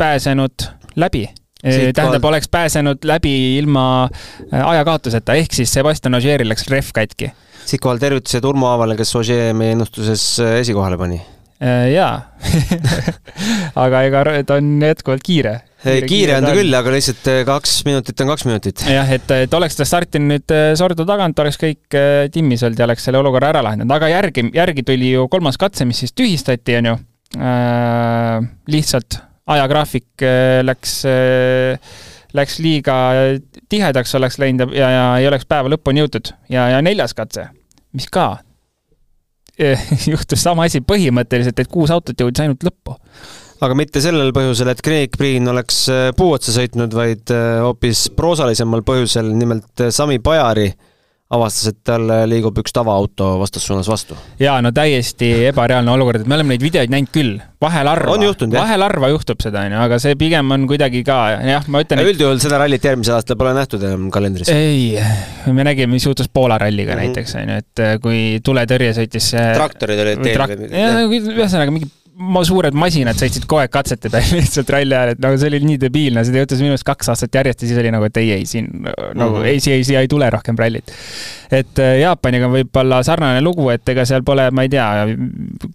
pääsenud 0.00 0.66
läbi 1.00 1.26
Siit 1.60 1.92
tähendab, 1.92 2.24
oleks 2.24 2.48
pääsenud 2.48 3.04
läbi 3.04 3.58
ilma 3.58 4.08
ajakaotuseta, 4.48 5.36
ehk 5.36 5.52
siis 5.52 5.72
Sebastian 5.76 6.16
Ogieril 6.16 6.48
läks 6.48 6.64
rehv 6.72 6.88
katki. 6.96 7.34
siinkohal 7.68 8.00
tervitused 8.00 8.48
Urmo 8.48 8.70
Aavale, 8.72 8.96
kes 8.96 9.12
Ogier 9.20 9.52
meie 9.54 9.76
ennustuses 9.76 10.24
esikohale 10.62 10.96
pani. 10.96 11.20
jaa 11.92 12.30
aga 13.84 14.06
ega 14.08 14.24
ta 14.48 14.56
on 14.56 14.78
jätkuvalt 14.80 15.20
kiire 15.20 15.58
kiire, 15.82 16.08
kiire 16.08 16.36
on 16.38 16.48
ta 16.48 16.52
küll, 16.56 16.74
aga 16.76 16.92
lihtsalt 16.94 17.30
eh, 17.32 17.40
kaks 17.48 17.76
minutit 17.88 18.20
on 18.24 18.32
kaks 18.32 18.46
minutit. 18.48 18.84
jah, 18.90 19.12
et, 19.16 19.32
et 19.46 19.56
oleks 19.56 19.78
ta 19.78 19.86
startinud 19.88 20.34
nüüd 20.34 20.54
eh, 20.54 20.66
Sordo 20.78 21.06
tagant, 21.08 21.38
oleks 21.42 21.60
kõik 21.60 21.98
timmis 22.34 22.64
olnud 22.66 22.80
ja 22.80 22.88
oleks 22.88 23.08
selle 23.08 23.20
olukorra 23.22 23.54
ära 23.54 23.64
lahendanud, 23.66 23.94
aga 23.96 24.10
järgi, 24.12 24.46
järgi 24.56 24.84
tuli 24.86 25.14
ju 25.14 25.26
kolmas 25.32 25.58
katse, 25.60 25.88
mis 25.88 26.02
siis 26.04 26.14
tühistati, 26.16 26.78
on 26.80 26.92
ju 26.92 26.94
äh,. 27.40 28.46
lihtsalt 28.70 29.20
ajagraafik 29.50 30.24
läks 30.66 31.00
äh, 31.10 31.96
läks 32.36 32.60
liiga 32.62 32.96
tihedaks 33.70 34.14
oleks 34.14 34.38
läinud 34.38 34.74
ja, 34.76 34.90
ja 34.94 35.06
ei 35.18 35.26
oleks 35.26 35.48
päeva 35.50 35.72
lõpuni 35.72 36.04
jõutud 36.04 36.30
ja, 36.52 36.68
ja 36.76 36.78
neljas 36.84 37.16
katse, 37.18 37.48
mis 37.96 38.06
ka 38.12 38.36
juhtus 40.12 40.40
sama 40.40 40.64
asi 40.68 40.80
põhimõtteliselt, 40.80 41.58
et 41.60 41.68
kuus 41.68 41.90
autot 41.92 42.16
jõudis 42.16 42.44
ainult 42.44 42.64
lõppu 42.64 42.94
aga 43.64 43.76
mitte 43.76 44.02
sellel 44.02 44.34
põhjusel, 44.36 44.72
et 44.72 44.84
Craig 44.84 45.16
Priin 45.20 45.48
oleks 45.52 45.82
äh, 45.92 46.10
puu 46.16 46.34
otsa 46.36 46.54
sõitnud, 46.56 46.94
vaid 46.96 47.32
äh, 47.34 47.58
hoopis 47.64 48.08
proosalisemal 48.16 48.84
põhjusel, 48.86 49.34
nimelt 49.36 49.84
äh, 49.84 49.92
Sami 49.94 50.20
Pajari 50.22 50.70
avastas, 51.30 51.68
et 51.70 51.76
tal 51.86 52.08
liigub 52.26 52.56
üks 52.58 52.72
tavaauto 52.74 53.36
vastassuunas 53.38 53.86
vastu. 53.86 54.16
jaa, 54.40 54.56
no 54.64 54.72
täiesti 54.74 55.28
ebareaalne 55.52 55.92
olukord, 55.92 56.24
et 56.24 56.30
me 56.30 56.34
oleme 56.34 56.56
neid 56.56 56.64
videoid 56.64 56.90
näinud 56.90 57.12
küll, 57.14 57.36
vahel 57.62 57.86
harva, 57.86 58.16
vahel 58.56 58.82
harva 58.82 59.12
juhtub 59.12 59.44
seda, 59.44 59.62
onju, 59.68 59.78
aga 59.84 60.00
see 60.02 60.16
pigem 60.18 60.50
on 60.56 60.66
kuidagi 60.66 61.04
ka, 61.06 61.20
jah, 61.46 61.68
ma 61.70 61.84
ütlen. 61.84 62.02
üldjuhul 62.10 62.42
seda 62.42 62.58
rallit 62.64 62.88
järgmisel 62.90 63.20
aastal 63.20 63.38
pole 63.38 63.54
nähtud 63.54 63.86
enam 63.86 64.10
kalendris. 64.10 64.50
ei, 64.50 64.98
me 65.54 65.68
nägime, 65.68 65.92
mis 65.94 66.08
juhtus 66.08 66.32
Poola 66.34 66.58
ralliga 66.58 66.96
mm 66.96 66.98
-hmm. 66.98 67.14
näiteks, 67.14 67.38
onju, 67.44 67.62
et 67.62 68.02
kui 68.02 68.42
tuletõrje 68.42 68.96
sõitis. 68.98 69.30
traktorid 69.38 70.06
olid 70.08 70.26
teel 70.26 70.46
või? 70.66 71.22
ühesõnaga 71.38 71.70
mingi 71.70 71.92
ma 72.20 72.42
suured 72.44 72.76
masinad 72.76 73.16
sõitsid 73.18 73.46
kogu 73.48 73.62
aeg 73.62 73.72
katsete 73.72 74.10
peal 74.12 74.26
lihtsalt 74.38 74.70
ralli 74.74 74.96
ajal, 74.96 75.14
et 75.14 75.22
nagu 75.24 75.38
see 75.40 75.50
oli 75.50 75.60
nii 75.64 75.80
debiilne, 75.80 76.24
see 76.26 76.42
juhtus 76.42 76.60
minu 76.62 76.74
arust 76.74 76.86
kaks 76.88 77.12
aastat 77.12 77.40
järjest 77.40 77.64
ja 77.64 77.70
siis 77.70 77.80
oli 77.80 77.92
nagu, 77.94 78.06
et 78.06 78.20
ei, 78.20 78.32
ei 78.36 78.46
siin 78.48 78.68
nagu 78.82 78.90
mm 79.14 79.40
-hmm. 79.40 79.48
ei, 79.48 79.62
siia, 79.64 79.80
siia 79.86 80.04
ei 80.04 80.10
tule 80.10 80.30
rohkem 80.30 80.58
rallit. 80.58 80.92
et 81.50 81.78
äh, 81.78 81.98
Jaapaniga 82.02 82.50
võib 82.52 82.76
olla 82.82 83.02
sarnane 83.02 83.40
lugu, 83.40 83.70
et 83.70 83.88
ega 83.88 84.04
seal 84.04 84.22
pole, 84.22 84.50
ma 84.50 84.62
ei 84.62 84.68
tea, 84.68 84.86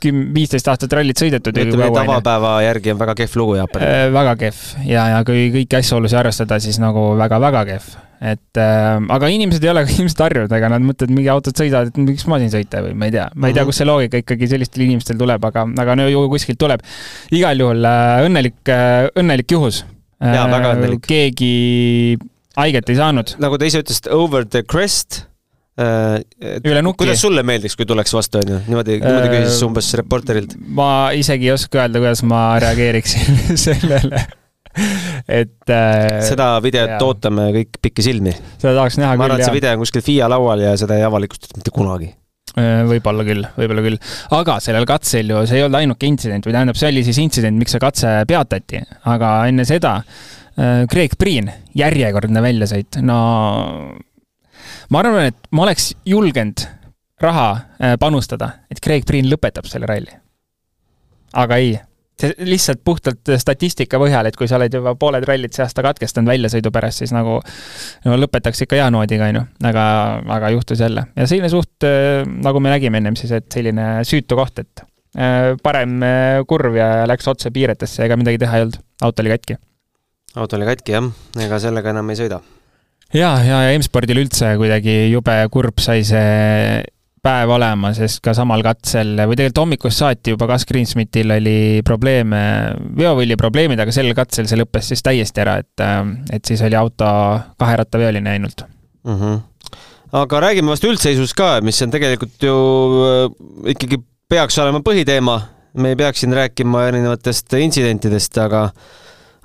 küm-, 0.06 0.26
viisteist 0.36 0.68
aastat 0.68 0.94
rallit 0.94 1.18
sõidetud. 1.20 1.58
ütleme 1.58 1.92
tavapäeva 1.92 2.62
järgi 2.62 2.92
on 2.92 3.00
väga 3.00 3.16
kehv 3.16 3.36
lugu 3.42 3.56
Jaapaniga. 3.56 3.92
Äh, 4.06 4.14
väga 4.14 4.36
kehv 4.36 4.64
ja, 4.86 5.08
ja 5.18 5.24
kui 5.26 5.50
kõiki 5.60 5.80
asjaolusid 5.82 6.20
arvestada, 6.20 6.60
siis 6.60 6.80
nagu 6.80 7.16
väga-väga 7.18 7.66
kehv 7.74 8.05
et 8.24 8.60
äh, 8.62 8.96
aga 9.16 9.30
inimesed 9.32 9.64
ei 9.66 9.72
ole 9.72 9.84
ilmselt 9.98 10.24
harjunud, 10.26 10.54
ega 10.56 10.70
nad 10.72 10.86
mõtlevad, 10.86 11.14
mingi 11.16 11.32
autod 11.32 11.58
sõidavad, 11.60 11.92
et 11.92 12.00
miks 12.02 12.28
ma 12.32 12.40
siin 12.42 12.54
sõita 12.54 12.84
või 12.86 12.96
ma 12.98 13.10
ei 13.10 13.16
tea, 13.16 13.28
ma 13.36 13.50
ei 13.50 13.58
tea, 13.58 13.64
mhm. 13.64 13.72
kust 13.72 13.82
see 13.82 13.90
loogika 13.90 14.22
ikkagi 14.24 14.50
sellistel 14.52 14.86
inimestel 14.88 15.20
tuleb, 15.20 15.50
aga, 15.52 15.66
aga 15.84 15.98
no 16.00 16.08
ju 16.12 16.24
kuskilt 16.32 16.60
tuleb. 16.62 16.86
igal 17.36 17.60
juhul 17.66 17.90
äh, 17.90 18.24
õnnelik 18.30 18.72
äh,, 18.72 19.10
õnnelik 19.20 19.52
juhus. 19.58 19.84
jaa, 20.24 20.48
väga 20.48 20.72
äh, 20.72 20.78
õnnelik. 20.78 21.06
keegi 21.06 21.54
haiget 22.56 22.92
ei 22.92 23.00
saanud. 23.02 23.36
nagu 23.44 23.60
te 23.60 23.72
ise 23.72 23.84
ütlesite, 23.84 24.14
over 24.16 24.48
the 24.48 24.64
crest 24.64 25.26
äh,. 25.76 26.24
kuidas 26.96 27.20
sulle 27.20 27.44
meeldiks, 27.44 27.76
kui 27.76 27.90
tuleks 27.90 28.16
vastu, 28.16 28.40
onju? 28.46 28.64
niimoodi, 28.70 29.02
niimoodi 29.04 29.36
küsis 29.36 29.60
äh, 29.60 29.68
umbes 29.68 29.92
reporterilt. 30.00 30.56
ma 30.80 31.12
isegi 31.12 31.52
ei 31.52 31.56
oska 31.58 31.84
öelda, 31.84 32.00
kuidas 32.00 32.24
ma 32.24 32.48
reageeriksin 32.64 33.44
sellele 33.68 34.24
et 35.42 35.72
äh, 35.74 36.20
seda 36.26 36.52
videot 36.64 36.96
jah. 36.96 37.06
ootame 37.06 37.50
kõik 37.56 37.80
pikisilmi. 37.84 38.36
seda 38.60 38.76
tahaks 38.78 39.00
näha 39.02 39.16
ma 39.16 39.16
küll, 39.16 39.18
jah. 39.18 39.18
ma 39.18 39.28
arvan, 39.30 39.42
et 39.42 39.50
see 39.50 39.58
video 39.58 39.74
on 39.76 39.84
kuskil 39.84 40.06
FIA 40.06 40.30
laual 40.32 40.64
ja 40.64 40.76
seda 40.80 41.00
ei 41.00 41.06
avalikustata 41.08 41.60
mitte 41.60 41.74
kunagi 41.76 42.10
äh, 42.60 42.82
võib-olla 42.90 43.28
küll, 43.28 43.48
võib-olla 43.58 43.86
küll. 43.86 44.00
aga 44.40 44.58
sellel 44.64 44.88
katsel 44.90 45.32
ju, 45.34 45.44
see 45.50 45.62
ei 45.62 45.68
olnud 45.68 45.82
ainuke 45.82 46.10
intsident 46.10 46.48
või 46.48 46.58
tähendab, 46.58 46.80
see 46.80 46.92
oli 46.92 47.06
siis 47.08 47.22
intsident, 47.24 47.60
miks 47.62 47.76
see 47.76 47.84
katse 47.84 48.18
peatati, 48.30 48.84
aga 49.12 49.36
enne 49.52 49.68
seda 49.68 49.98
äh, 50.02 50.84
Craig 50.92 51.18
Priin, 51.20 51.52
järjekordne 51.78 52.44
väljasõit, 52.46 53.00
no 53.06 53.20
ma 54.92 55.02
arvan, 55.02 55.32
et 55.32 55.52
ma 55.56 55.66
oleks 55.68 55.94
julgenud 56.08 56.68
raha 57.22 57.50
äh, 57.56 57.96
panustada, 58.02 58.52
et 58.72 58.82
Craig 58.84 59.08
Priin 59.08 59.30
lõpetab 59.32 59.68
selle 59.70 59.88
ralli. 59.90 60.12
aga 61.34 61.60
ei, 61.64 61.76
see 62.22 62.48
lihtsalt 62.48 62.82
puhtalt 62.86 63.34
statistika 63.42 64.00
põhjal, 64.00 64.30
et 64.30 64.38
kui 64.40 64.48
sa 64.48 64.60
oled 64.60 64.74
juba 64.74 64.96
pooled 65.00 65.26
rallid 65.28 65.56
see 65.56 65.66
aasta 65.66 65.84
katkestanud 65.86 66.32
väljasõidu 66.32 66.72
pärast, 66.76 67.04
siis 67.04 67.14
nagu 67.16 67.38
no 68.06 68.18
lõpetaks 68.22 68.66
ikka 68.66 68.80
hea 68.80 68.88
noodiga, 68.94 69.30
on 69.32 69.42
ju, 69.42 69.46
aga, 69.72 69.86
aga 70.38 70.52
juhtus 70.56 70.84
jälle. 70.84 71.08
ja 71.16 71.28
selline 71.28 71.52
suht, 71.52 71.88
nagu 72.48 72.64
me 72.64 72.74
nägime 72.74 73.04
ennem 73.04 73.20
siis, 73.20 73.36
et 73.36 73.50
selline 73.52 74.06
süütu 74.08 74.40
koht, 74.40 74.64
et 74.64 74.86
parem 75.64 76.02
kurv 76.48 76.76
ja 76.76 76.90
läks 77.08 77.28
otse 77.32 77.52
piiretesse, 77.56 78.04
ega 78.08 78.20
midagi 78.20 78.42
teha 78.42 78.60
ei 78.60 78.68
olnud, 78.68 78.82
auto 79.08 79.24
oli 79.24 79.36
katki. 79.36 79.60
auto 80.36 80.60
oli 80.60 80.68
katki, 80.72 80.98
jah, 80.98 81.10
ega 81.48 81.60
sellega 81.64 81.96
enam 81.96 82.12
ei 82.12 82.20
sõida 82.24 82.42
ja, 83.14 83.36
ja, 83.44 83.62
ja 83.68 83.78
M-spordil 83.78 84.24
üldse 84.24 84.56
kuidagi 84.60 85.06
jube 85.12 85.38
kurb 85.54 85.84
sai 85.84 86.04
see 86.08 86.84
päev 87.26 87.52
olema, 87.56 87.92
sest 87.98 88.22
ka 88.26 88.36
samal 88.38 88.62
katsel 88.66 89.16
või 89.26 89.38
tegelikult 89.38 89.62
hommikust 89.64 90.02
saati 90.02 90.36
juba 90.36 90.48
Gus 90.52 90.68
Greensmithil 90.70 91.34
oli 91.36 91.58
probleeme, 91.86 92.42
veovõlli 92.98 93.38
probleemid, 93.40 93.82
aga 93.82 93.94
sel 93.96 94.12
katsel 94.18 94.50
see 94.50 94.60
lõppes 94.62 94.92
siis 94.94 95.04
täiesti 95.06 95.44
ära, 95.44 95.58
et, 95.64 95.86
et 96.36 96.46
siis 96.46 96.62
oli 96.66 96.78
auto 96.78 97.08
kaherattaveoline 97.62 98.36
ainult 98.36 98.66
mm. 98.66 99.16
-hmm. 99.16 99.40
aga 100.22 100.44
räägime 100.48 100.74
vast 100.74 100.86
üldseisust 100.86 101.38
ka, 101.38 101.58
mis 101.66 101.82
on 101.82 101.94
tegelikult 101.94 102.46
ju 102.50 102.56
äh, 103.08 103.26
ikkagi 103.74 104.02
peaks 104.30 104.60
olema 104.62 104.82
põhiteema, 104.86 105.40
me 105.82 105.94
ei 105.94 106.00
peaks 106.00 106.24
siin 106.24 106.34
rääkima 106.34 106.88
erinevatest 106.92 107.54
intsidentidest, 107.54 108.38
aga 108.38 108.70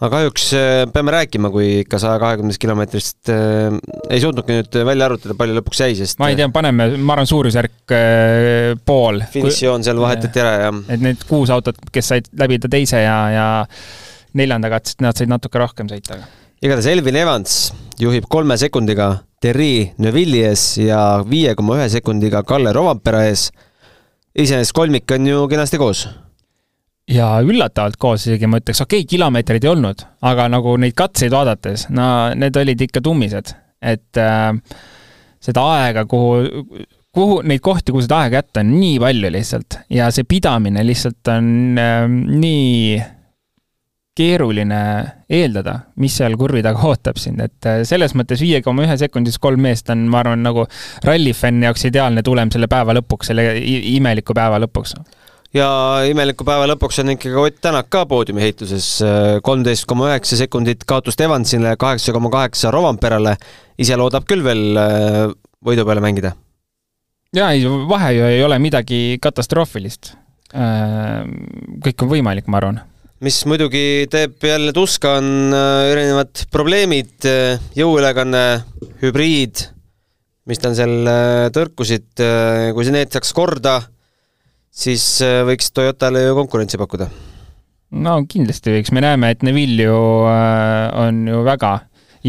aga 0.01 0.11
kahjuks 0.15 0.47
äh, 0.57 0.83
peame 0.95 1.13
rääkima, 1.13 1.51
kui 1.53 1.67
ikka 1.83 1.99
saja 2.01 2.17
kahekümnest 2.23 2.61
kilomeetrist 2.63 3.31
äh, 3.33 3.75
ei 4.09 4.23
suutnudki 4.23 4.57
nüüd 4.57 4.79
välja 4.89 5.11
arvutada, 5.11 5.37
palju 5.37 5.59
lõpuks 5.59 5.83
jäi, 5.85 5.97
sest 5.99 6.21
ma 6.23 6.31
ei 6.33 6.39
tea, 6.39 6.49
paneme, 6.53 6.87
ma 6.97 7.17
arvan, 7.17 7.29
suurusjärk 7.29 7.95
äh, 7.97 8.79
pool. 8.89 9.21
finišijoon 9.35 9.85
seal 9.85 10.01
vahetati 10.01 10.41
ära, 10.41 10.55
jah. 10.65 10.79
et 10.97 11.05
need 11.05 11.27
kuus 11.29 11.53
autot, 11.53 11.77
kes 11.93 12.13
said 12.15 12.31
läbida 12.41 12.71
teise 12.73 13.03
ja, 13.05 13.19
ja 13.35 13.49
neljanda 14.41 14.73
katset, 14.73 15.05
nad 15.05 15.21
said 15.21 15.33
natuke 15.33 15.61
rohkem 15.61 15.91
sõita. 15.93 16.17
igatahes 16.65 16.89
Elvin 16.95 17.21
Evans 17.21 17.59
juhib 18.01 18.31
kolme 18.33 18.57
sekundiga 18.61 19.13
Terri 19.41 19.91
Neville'i 20.01 20.47
ees 20.49 20.65
ja 20.81 21.03
viie 21.29 21.53
koma 21.57 21.77
ühe 21.77 21.91
sekundiga 21.93 22.41
Kalle 22.49 22.73
Rovampere 22.77 23.27
ees. 23.29 23.51
iseenesest 24.33 24.77
kolmik 24.77 25.13
on 25.13 25.29
ju 25.29 25.45
kenasti 25.53 25.81
koos 25.81 26.07
ja 27.11 27.31
üllatavalt 27.45 27.99
koos 28.01 28.27
isegi, 28.27 28.49
ma 28.51 28.61
ütleks, 28.61 28.83
okei 28.85 29.03
okay,, 29.03 29.11
kilomeetreid 29.17 29.67
ei 29.67 29.73
olnud, 29.73 30.07
aga 30.31 30.49
nagu 30.53 30.77
neid 30.81 30.97
katseid 30.99 31.35
vaadates, 31.35 31.89
no 31.95 32.07
need 32.39 32.57
olid 32.61 32.87
ikka 32.87 33.03
tummised, 33.05 33.55
et 33.83 34.21
äh, 34.21 34.51
seda 35.43 35.67
aega, 35.77 36.05
kuhu, 36.11 36.75
kuhu 37.15 37.41
neid 37.47 37.63
kohti, 37.65 37.95
kuhu 37.95 38.05
seda 38.07 38.25
aega 38.25 38.43
jätta, 38.43 38.65
on 38.65 38.75
nii 38.77 38.99
palju 39.03 39.33
lihtsalt. 39.35 39.81
Ja 39.93 40.11
see 40.15 40.29
pidamine 40.29 40.85
lihtsalt 40.87 41.33
on 41.33 41.81
äh, 41.81 42.05
nii 42.11 43.01
keeruline 44.21 44.81
eeldada, 45.33 45.77
mis 46.03 46.17
seal 46.19 46.35
kurvi 46.37 46.61
taga 46.67 46.83
ootab 46.91 47.19
sind, 47.23 47.41
et 47.41 47.69
äh, 47.71 47.81
selles 47.89 48.15
mõttes 48.19 48.43
viie 48.45 48.61
koma 48.63 48.85
ühe 48.85 48.99
sekundis 49.01 49.39
kolm 49.43 49.63
meest 49.65 49.91
on, 49.95 50.05
ma 50.13 50.21
arvan, 50.23 50.45
nagu 50.45 50.67
rallifänni 51.07 51.67
jaoks 51.69 51.89
ideaalne 51.89 52.23
tulem 52.27 52.53
selle 52.53 52.69
päeva 52.71 52.95
lõpuks, 52.99 53.31
selle 53.33 53.55
imeliku 53.97 54.37
päeva 54.37 54.61
lõpuks 54.63 54.99
ja 55.57 55.69
imeliku 56.09 56.47
päeva 56.47 56.69
lõpuks 56.71 57.01
on 57.03 57.15
ikkagi 57.15 57.39
Ott 57.41 57.59
Tänak 57.65 57.91
ka 57.93 58.05
poodiumi 58.09 58.45
heituses, 58.45 58.89
kolmteist 59.47 59.87
koma 59.91 60.11
üheksa 60.11 60.39
sekundit 60.39 60.85
kaotust 60.89 61.21
Evansile, 61.25 61.75
kaheksa 61.81 62.15
koma 62.15 62.31
kaheksa 62.33 62.73
Rovanperale, 62.75 63.37
ise 63.81 63.99
loodab 63.99 64.29
küll 64.29 64.45
veel 64.47 64.79
äh, 64.79 65.25
võidu 65.67 65.87
peale 65.89 66.05
mängida. 66.05 66.35
jaa, 67.35 67.51
ei, 67.55 67.67
vahe 67.67 68.13
ju 68.17 68.29
ei 68.29 68.45
ole 68.45 68.59
midagi 68.63 69.19
katastroofilist. 69.23 70.15
Äh, 70.55 71.27
kõik 71.85 72.07
on 72.07 72.15
võimalik, 72.15 72.49
ma 72.51 72.63
arvan. 72.63 72.81
mis 73.21 73.43
muidugi 73.47 74.07
teeb 74.11 74.39
jälle 74.43 74.73
tuska, 74.73 75.19
on 75.19 75.53
äh, 75.53 75.91
erinevad 75.93 76.47
probleemid, 76.51 77.27
jõuülekanne, 77.77 78.45
hübriid, 79.03 79.67
mis 80.47 80.59
tal 80.59 80.75
seal 80.75 81.11
tõrkusid, 81.55 82.23
kui 82.75 82.87
see 82.87 82.95
need 82.95 83.13
saaks 83.13 83.35
korda 83.37 83.81
siis 84.71 85.05
äh, 85.25 85.43
võiks 85.49 85.73
Toyotale 85.75 86.25
ju 86.25 86.39
konkurentsi 86.39 86.81
pakkuda. 86.81 87.11
no 88.01 88.17
kindlasti 88.31 88.77
võiks, 88.77 88.93
me 88.95 89.05
näeme, 89.05 89.35
et 89.35 89.47
Neville 89.47 89.89
ju 89.89 90.01
äh, 90.31 90.91
on 91.05 91.25
ju 91.29 91.45
väga 91.47 91.79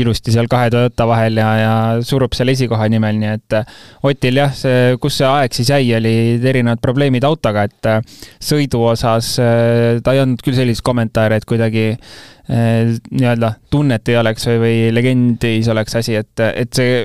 ilusti 0.01 0.31
seal 0.31 0.47
kahe 0.47 0.69
Toyota 0.71 1.03
vahel 1.09 1.35
ja, 1.41 1.47
ja 1.59 1.73
surub 2.07 2.31
seal 2.33 2.53
esikoha 2.53 2.87
nimel, 2.89 3.17
nii 3.19 3.31
et 3.35 3.55
äh, 3.59 3.73
Otil 4.07 4.39
jah, 4.39 4.53
see, 4.55 4.95
kus 5.03 5.19
see 5.19 5.27
aeg 5.27 5.57
siis 5.57 5.71
jäi, 5.73 5.89
olid 5.97 6.45
erinevad 6.47 6.81
probleemid 6.83 7.27
autoga, 7.27 7.65
et 7.67 7.89
sõidu 8.41 8.85
osas 8.93 9.33
ta 9.35 10.15
ei 10.15 10.21
andnud 10.23 10.41
küll 10.45 10.55
selliseid 10.57 10.85
kommentaare, 10.87 11.41
et 11.41 11.47
kuidagi 11.49 11.89
nii-öelda 12.51 13.51
tunnet 13.71 14.09
ei 14.11 14.17
oleks 14.19 14.47
või, 14.47 14.57
või 14.63 14.79
legendis 14.95 15.69
oleks 15.71 15.99
asi, 15.99 16.17
et, 16.19 16.39
et 16.39 16.71
see 16.75 16.95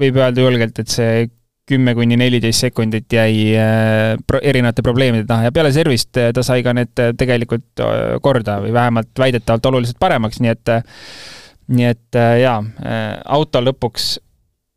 võib 0.00 0.16
öelda 0.22 0.46
julgelt, 0.46 0.80
et 0.80 0.90
see 0.90 1.26
kümme 1.70 1.94
kuni 1.98 2.18
neliteist 2.20 2.66
sekundit 2.66 3.12
jäi 3.14 3.52
äh, 3.58 4.14
pro-, 4.26 4.42
erinevate 4.42 4.84
probleemide 4.86 5.26
taha 5.28 5.48
ja 5.48 5.54
peale 5.54 5.72
servist 5.74 6.18
äh, 6.20 6.30
ta 6.36 6.44
sai 6.46 6.64
ka 6.66 6.74
need 6.76 7.02
äh, 7.02 7.12
tegelikult 7.18 7.84
korda 8.24 8.58
või 8.64 8.74
vähemalt 8.76 9.12
väidetavalt 9.18 9.70
oluliselt 9.70 10.00
paremaks, 10.02 10.40
nii 10.42 10.52
et 10.54 10.74
nii 11.70 11.86
et 11.86 12.16
jaa, 12.42 12.56
auto 13.30 13.60
lõpuks 13.62 14.16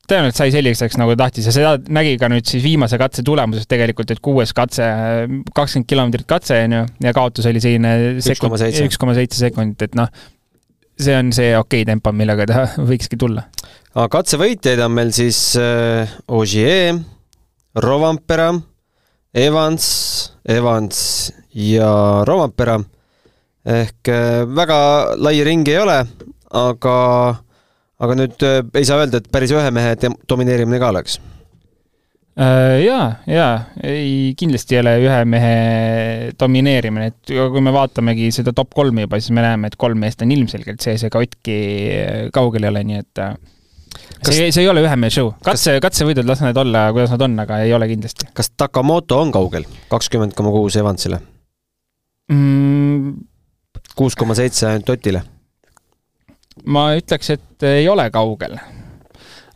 tõenäoliselt 0.10 0.40
sai 0.42 0.52
selliseks, 0.54 0.98
nagu 1.00 1.16
ta 1.16 1.24
tahtis 1.24 1.48
ja 1.48 1.54
seda 1.56 1.72
nägi 1.96 2.18
ka 2.22 2.30
nüüd 2.30 2.46
siis 2.48 2.62
viimase 2.66 3.00
katse 3.02 3.24
tulemuses 3.26 3.66
tegelikult, 3.72 4.12
et 4.14 4.22
kuues 4.24 4.52
katse, 4.54 4.86
kakskümmend 5.56 5.90
kilomeetrit 5.90 6.28
katse, 6.30 6.60
on 6.68 6.78
ju, 6.78 6.84
ja 7.08 7.14
kaotus 7.16 7.48
oli 7.50 7.64
selline 7.64 7.94
sekund, 8.22 8.60
üks 8.86 9.00
koma 9.02 9.16
seitse. 9.18 9.40
sekundit, 9.40 9.88
et 9.88 9.98
noh, 9.98 10.12
see 11.00 11.16
on 11.18 11.32
see 11.34 11.54
okei 11.58 11.82
okay 11.82 11.90
tempo, 11.90 12.14
millega 12.14 12.48
ta 12.50 12.66
võikski 12.92 13.18
tulla 13.20 13.48
aga 13.94 14.10
katsevõitjaid 14.16 14.82
on 14.82 14.94
meil 14.96 15.12
siis 15.14 15.40
äh, 15.60 16.10
Ogier, 16.34 16.98
Rovampera, 17.78 18.50
Evans, 19.34 19.86
Evans 20.50 20.98
ja 21.54 22.24
Rovampera. 22.28 22.80
ehk 23.64 24.10
äh, 24.12 24.44
väga 24.50 24.78
lai 25.16 25.38
ring 25.46 25.68
ei 25.70 25.78
ole, 25.80 26.00
aga, 26.52 26.96
aga 28.02 28.18
nüüd 28.18 28.42
äh, 28.44 28.64
ei 28.74 28.90
saa 28.90 29.04
öelda, 29.04 29.22
et 29.22 29.30
päris 29.32 29.54
ühe 29.54 29.70
mehe 29.72 29.94
domineerimine 30.30 30.82
ka 30.82 30.90
oleks. 30.90 31.22
Jaa, 32.34 33.22
jaa, 33.30 33.52
ei, 33.86 34.34
kindlasti 34.34 34.74
ei 34.74 34.80
ole 34.82 34.94
ühe 35.04 35.18
mehe 35.30 36.32
domineerimine, 36.34 37.12
et 37.12 37.30
kui 37.30 37.62
me 37.62 37.70
vaatamegi 37.70 38.32
seda 38.34 38.56
top 38.58 38.74
kolmi 38.74 39.06
juba, 39.06 39.20
siis 39.22 39.36
me 39.38 39.44
näeme, 39.46 39.70
et 39.70 39.78
kolm 39.78 40.02
meest 40.02 40.26
on 40.26 40.34
ilmselgelt 40.34 40.82
sees, 40.82 41.06
ega 41.06 41.22
Otki 41.22 41.58
kaugel 42.34 42.66
ei 42.66 42.72
ole, 42.74 42.82
nii 42.90 43.04
et 43.04 43.22
kas... 43.94 44.36
see, 44.36 44.52
see 44.52 44.64
ei 44.64 44.72
ole 44.72 44.86
ühe 44.86 44.96
mehe 45.00 45.14
show, 45.14 45.34
katse, 45.46 45.78
katsevõidud, 45.84 46.28
las 46.30 46.42
need 46.46 46.58
olla, 46.64 46.88
kuidas 46.96 47.14
nad 47.16 47.28
on, 47.28 47.38
aga 47.46 47.62
ei 47.66 47.76
ole 47.76 47.90
kindlasti. 47.92 48.32
kas 48.34 48.54
Takamoto 48.58 49.20
on 49.22 49.34
kaugel, 49.36 49.68
kakskümmend 49.92 50.36
koma 50.38 50.54
kuus 50.56 50.80
Evansile 50.80 51.22
mm.? 52.32 53.14
kuus 53.96 54.18
koma 54.20 54.36
seitse 54.38 54.68
ainult 54.70 54.90
Otile? 54.94 55.24
ma 56.70 56.92
ütleks, 56.98 57.34
et 57.34 57.68
ei 57.68 57.88
ole 57.90 58.06
kaugel. 58.14 58.58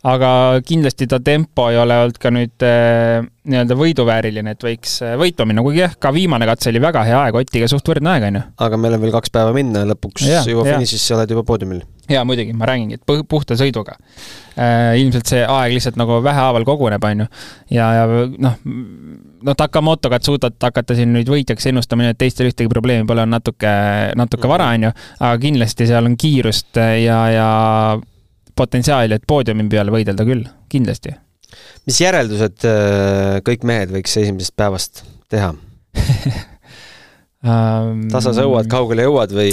aga 0.08 0.30
kindlasti 0.66 1.08
ta 1.10 1.18
tempo 1.24 1.68
ei 1.72 1.78
ole 1.78 1.96
olnud 2.04 2.18
ka 2.22 2.30
nüüd 2.32 2.64
äh, 2.64 3.24
nii-öelda 3.50 3.76
võiduvääriline, 3.78 4.54
et 4.54 4.64
võiks 4.64 5.00
äh, 5.04 5.16
võitma 5.20 5.48
minna, 5.50 5.64
kuigi 5.66 5.82
jah, 5.82 5.96
ka 6.00 6.12
viimane 6.14 6.46
katse 6.48 6.70
oli 6.72 6.82
väga 6.82 7.02
hea 7.08 7.22
aeg, 7.24 7.38
Otiga 7.40 7.68
suht 7.70 7.90
võrdne 7.90 8.14
aeg, 8.14 8.28
on 8.30 8.40
ju. 8.40 8.44
aga 8.66 8.80
meil 8.80 8.98
on 8.98 9.04
veel 9.04 9.14
kaks 9.14 9.34
päeva 9.34 9.54
minna, 9.56 9.84
lõpuks 9.90 10.26
ja, 10.28 10.44
juba 10.46 10.68
finišisse 10.70 11.16
oled 11.18 11.34
juba 11.34 11.44
poodiumil. 11.50 11.82
Jaa, 12.08 12.24
muidugi, 12.28 12.54
ma 12.56 12.68
räägingi, 12.68 12.98
et 12.98 13.26
puhta 13.28 13.56
sõiduga 13.58 13.96
äh,. 14.56 14.96
ilmselt 15.00 15.30
see 15.30 15.44
aeg 15.44 15.74
lihtsalt 15.76 15.98
nagu 16.00 16.18
vähehaaval 16.24 16.66
koguneb, 16.68 17.04
on 17.04 17.24
ju. 17.24 17.28
ja, 17.76 17.90
ja 18.00 18.24
noh, 18.48 18.58
Takamotoga, 19.56 20.18
et 20.18 20.26
suudad 20.26 20.56
hakata 20.62 20.96
siin 20.98 21.12
nüüd 21.14 21.28
võitjaks 21.30 21.68
ennustama, 21.70 22.06
nii 22.06 22.16
et 22.16 22.20
teistel 22.20 22.50
ühtegi 22.50 22.72
probleemi 22.72 23.06
pole, 23.06 23.26
on 23.26 23.34
natuke, 23.36 23.72
natuke 24.18 24.50
vara, 24.50 24.72
on 24.74 24.88
ju, 24.88 24.92
aga 25.20 25.38
kindlasti 25.44 25.88
seal 25.90 26.10
on 26.10 26.18
kiirust 26.18 26.80
ja, 27.04 27.20
ja 27.34 27.48
potentsiaali, 28.58 29.14
et 29.14 29.28
poodiumi 29.28 29.68
peale 29.70 29.94
võidelda 29.94 30.26
küll, 30.26 30.44
kindlasti 30.72 31.14
mis 31.88 32.00
järeldused 32.02 32.66
äh, 32.68 33.38
kõik 33.46 33.64
mehed 33.68 33.92
võiks 33.94 34.16
esimesest 34.20 34.54
päevast 34.58 35.04
teha 35.32 35.54
um,? 35.54 35.58
tasa 38.14 38.34
sõuad, 38.36 38.66
kaugele 38.70 39.06
jõuad 39.06 39.30
või, 39.36 39.52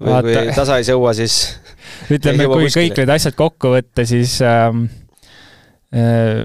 või 0.00 0.14
Vaata. 0.14 0.46
kui 0.46 0.56
tasa 0.56 0.78
ei 0.80 0.86
sõua, 0.88 1.14
siis 1.16 1.38
ütleme, 2.16 2.46
kui 2.46 2.66
kuskile. 2.66 2.88
kõik 2.88 3.02
need 3.02 3.14
asjad 3.16 3.36
kokku 3.38 3.74
võtta, 3.74 4.06
siis 4.08 4.38
ähm, 4.46 4.86
äh, 5.94 6.42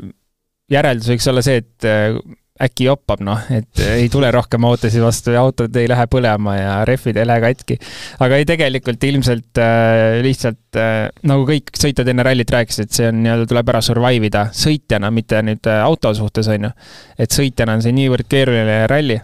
järeldus 0.72 1.14
võiks 1.14 1.32
olla 1.32 1.46
see, 1.46 1.64
et 1.64 1.88
äh, 1.88 2.18
äkki 2.64 2.88
joppab, 2.88 3.22
noh, 3.26 3.42
et 3.54 3.82
ei 3.84 4.08
tule 4.12 4.30
rohkem 4.34 4.66
autosid 4.68 5.02
vastu 5.04 5.34
ja 5.36 5.44
autod 5.46 5.76
ei 5.78 5.90
lähe 5.90 6.08
põlema 6.10 6.56
ja 6.58 6.74
rehvid 6.90 7.20
ei 7.22 7.28
lähe 7.30 7.44
katki. 7.44 7.78
aga 8.26 8.40
ei, 8.40 8.48
tegelikult 8.50 9.04
ilmselt 9.10 9.62
äh, 9.62 10.18
lihtsalt 10.26 10.80
äh, 10.82 11.08
nagu 11.30 11.46
kõik 11.50 11.72
sõitjad 11.78 12.10
enne 12.10 12.26
rallit 12.26 12.54
rääkisid, 12.54 12.92
see 12.94 13.12
on 13.12 13.22
nii-öelda, 13.24 13.50
tuleb 13.52 13.74
ära 13.74 13.82
survive 13.86 14.32
ida 14.32 14.48
sõitjana, 14.58 15.14
mitte 15.14 15.42
nüüd 15.46 15.70
äh, 15.70 15.84
auto 15.86 16.14
suhtes, 16.18 16.50
on 16.54 16.70
ju. 16.70 16.76
et 17.18 17.42
sõitjana 17.42 17.78
on 17.78 17.86
see 17.86 17.96
niivõrd 17.96 18.30
keeruline 18.30 18.84
ralli 18.90 19.22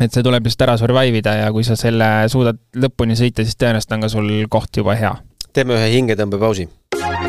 et 0.00 0.14
see 0.14 0.24
tuleb 0.24 0.46
just 0.48 0.62
ära 0.64 0.76
survive 0.80 1.20
ida 1.20 1.36
ja 1.42 1.48
kui 1.52 1.64
sa 1.66 1.76
selle 1.78 2.08
suudad 2.32 2.58
lõpuni 2.80 3.16
sõita, 3.18 3.44
siis 3.44 3.58
tõenäoliselt 3.60 3.96
on 3.96 4.04
ka 4.06 4.12
sul 4.12 4.30
koht 4.52 4.80
juba 4.80 4.96
hea. 4.96 5.14
teeme 5.52 5.76
ühe 5.76 5.90
hingetõmbepausi. 5.94 6.68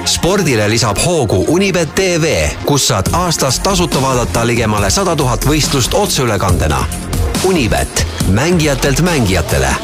spordile 0.05 0.69
lisab 0.69 0.99
hoogu 1.05 1.45
Unibet 1.51 1.95
tv, 1.95 2.33
kus 2.65 2.87
saad 2.87 3.11
aastas 3.13 3.59
tasuta 3.59 4.01
vaadata 4.01 4.45
ligemale 4.47 4.89
sada 4.89 5.15
tuhat 5.15 5.45
võistlust 5.45 5.93
otseülekandena. 5.93 6.85
Unibet, 7.45 8.05
mängijatelt 8.31 9.01
mängijatele 9.01 9.75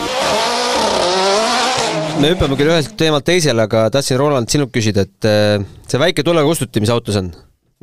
me 2.18 2.32
hüppame 2.32 2.56
küll 2.58 2.72
ühelt 2.72 2.96
teemalt 2.98 3.26
teisele, 3.26 3.62
aga 3.68 3.92
tahtsin, 3.94 4.18
Roland, 4.18 4.50
sinult 4.50 4.72
küsida, 4.74 5.04
et 5.06 5.26
äh, 5.30 5.62
see 5.86 6.00
väike 6.02 6.24
tulekustuti, 6.26 6.82
mis 6.82 6.90
autos 6.90 7.20
on, 7.20 7.30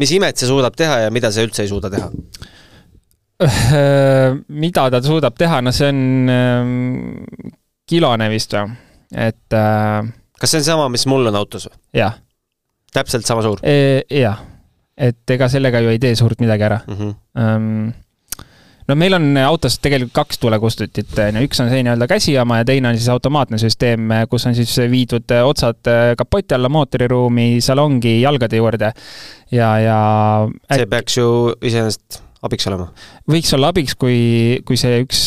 mis 0.01 0.11
imet 0.17 0.41
see 0.41 0.49
suudab 0.51 0.75
teha 0.75 1.05
ja 1.05 1.13
mida 1.15 1.31
see 1.31 1.47
üldse 1.47 1.63
ei 1.63 1.71
suuda 1.71 1.91
teha? 1.93 2.09
Äh, 3.43 4.37
mida 4.49 4.87
ta 4.95 5.01
suudab 5.03 5.35
teha, 5.39 5.59
no 5.65 5.73
see 5.75 5.89
on 5.91 6.31
ähm, 6.31 7.25
kilone 7.91 8.29
vist 8.31 8.55
või, 8.55 8.77
et 9.11 9.57
äh,. 9.59 10.07
kas 10.39 10.53
see 10.55 10.61
on 10.63 10.67
sama, 10.69 10.85
mis 10.95 11.03
mul 11.11 11.27
on 11.27 11.39
autos 11.41 11.67
või? 11.67 11.75
jah. 11.99 12.21
täpselt 12.95 13.27
sama 13.27 13.43
suur 13.43 13.59
e,? 13.67 14.05
jah, 14.21 14.39
et 14.95 15.35
ega 15.35 15.49
sellega 15.51 15.83
ju 15.83 15.91
ei 15.91 15.99
tee 15.99 16.15
suurt 16.15 16.39
midagi 16.45 16.67
ära 16.69 16.79
mm. 16.87 17.01
-hmm. 17.35 17.93
No 18.85 18.95
meil 19.01 19.17
on 19.17 19.31
autos 19.41 19.79
tegelikult 19.81 20.13
kaks 20.13 20.39
tulekustutit, 20.39 21.15
on 21.19 21.39
ju, 21.39 21.47
üks 21.49 21.63
on 21.65 21.71
see 21.73 21.81
nii-öelda 21.87 22.05
käsijaama 22.07 22.59
ja 22.59 22.67
teine 22.69 22.91
on 22.91 22.99
siis 22.99 23.09
automaatne 23.09 23.57
süsteem, 23.59 24.13
kus 24.29 24.45
on 24.47 24.55
siis 24.55 24.77
viidud 24.93 25.33
otsad 25.41 25.89
kapoti 26.21 26.55
alla, 26.55 26.69
mootoriruumi, 26.69 27.63
salongi, 27.65 28.21
jalgade 28.21 28.61
juurde 28.61 28.93
ja, 29.51 29.71
ja 29.81 29.99
see 30.69 30.87
peaks 30.87 31.17
ju 31.17 31.27
iseenesest 31.65 32.21
abiks 32.45 32.69
olema? 32.71 32.91
võiks 33.31 33.53
olla 33.57 33.73
abiks, 33.75 33.97
kui, 33.99 34.63
kui 34.69 34.81
see 34.81 35.03
üks, 35.05 35.27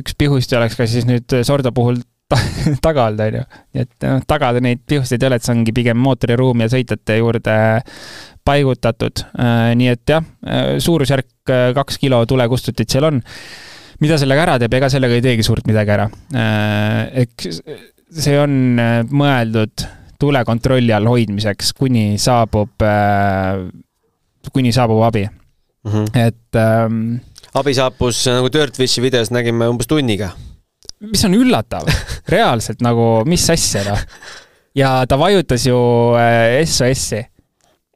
üks 0.00 0.16
pihusti 0.18 0.58
oleks 0.58 0.78
ka 0.78 0.88
siis 0.90 1.08
nüüd 1.08 1.42
Sordo 1.46 1.74
puhul 1.74 2.00
taga 2.86 3.06
olnud, 3.08 3.22
on 3.24 3.38
ju. 3.40 3.42
et 3.82 4.06
noh, 4.06 4.22
taga 4.28 4.52
neid 4.62 4.82
pihusteid 4.88 5.22
ei 5.22 5.28
ole, 5.28 5.38
et 5.38 5.46
see 5.46 5.54
ongi 5.54 5.74
pigem 5.76 5.98
mootoriruumi 6.02 6.66
ja 6.66 6.72
sõitjate 6.72 7.18
juurde 7.20 7.56
paigutatud. 8.46 9.24
Äh, 9.38 9.72
nii 9.78 9.92
et 9.92 10.14
jah, 10.14 10.24
äh, 10.46 10.70
suurusjärk 10.82 11.52
äh, 11.52 11.66
kaks 11.76 12.00
kilo 12.02 12.22
tulekustutit 12.28 12.90
seal 12.90 13.10
on. 13.10 13.22
mida 14.02 14.16
sellega 14.18 14.42
ära 14.42 14.54
teeb, 14.58 14.72
ega 14.74 14.88
sellega 14.90 15.14
ei 15.14 15.22
teegi 15.22 15.44
suurt 15.46 15.68
midagi 15.68 15.92
ära. 15.94 16.08
eks 17.22 17.60
see 18.22 18.34
on 18.40 18.80
mõeldud 19.14 19.84
tule 20.18 20.42
kontrolli 20.44 20.90
all 20.90 21.06
hoidmiseks, 21.06 21.70
kuni 21.78 22.18
saabub, 22.18 22.82
kuni 24.50 24.74
saabub 24.74 25.04
abi 25.06 25.22
mm. 25.84 25.90
-hmm. 25.92 26.26
et 26.26 26.56
ähm, 26.56 27.20
abi 27.54 27.74
saabus, 27.74 28.26
nagu 28.26 28.52
Dirtfishi 28.52 29.02
videos 29.02 29.30
nägime, 29.30 29.68
umbes 29.68 29.86
tunniga. 29.86 30.30
mis 31.00 31.24
on 31.24 31.34
üllatav 31.34 31.88
reaalselt 32.28 32.80
nagu, 32.80 33.24
mis 33.26 33.50
asja 33.50 33.84
noh. 33.90 34.06
ja 34.74 35.06
ta 35.06 35.18
vajutas 35.18 35.66
ju 35.66 35.76
äh, 36.18 36.64
SOS-i. 36.64 37.26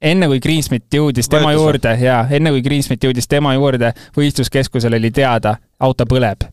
enne 0.02 0.26
kui 0.26 0.40
Greensmit 0.40 0.84
jõudis 0.94 1.28
tema 1.28 1.48
Vajutus 1.48 1.62
juurde 1.62 1.96
ja 2.00 2.26
enne 2.30 2.50
kui 2.50 2.62
Greensmit 2.62 3.04
jõudis 3.04 3.28
tema 3.28 3.54
juurde, 3.54 3.94
võistluskeskusel 4.16 4.94
oli 4.94 5.10
teada, 5.10 5.56
auto 5.80 6.04
põleb 6.04 6.44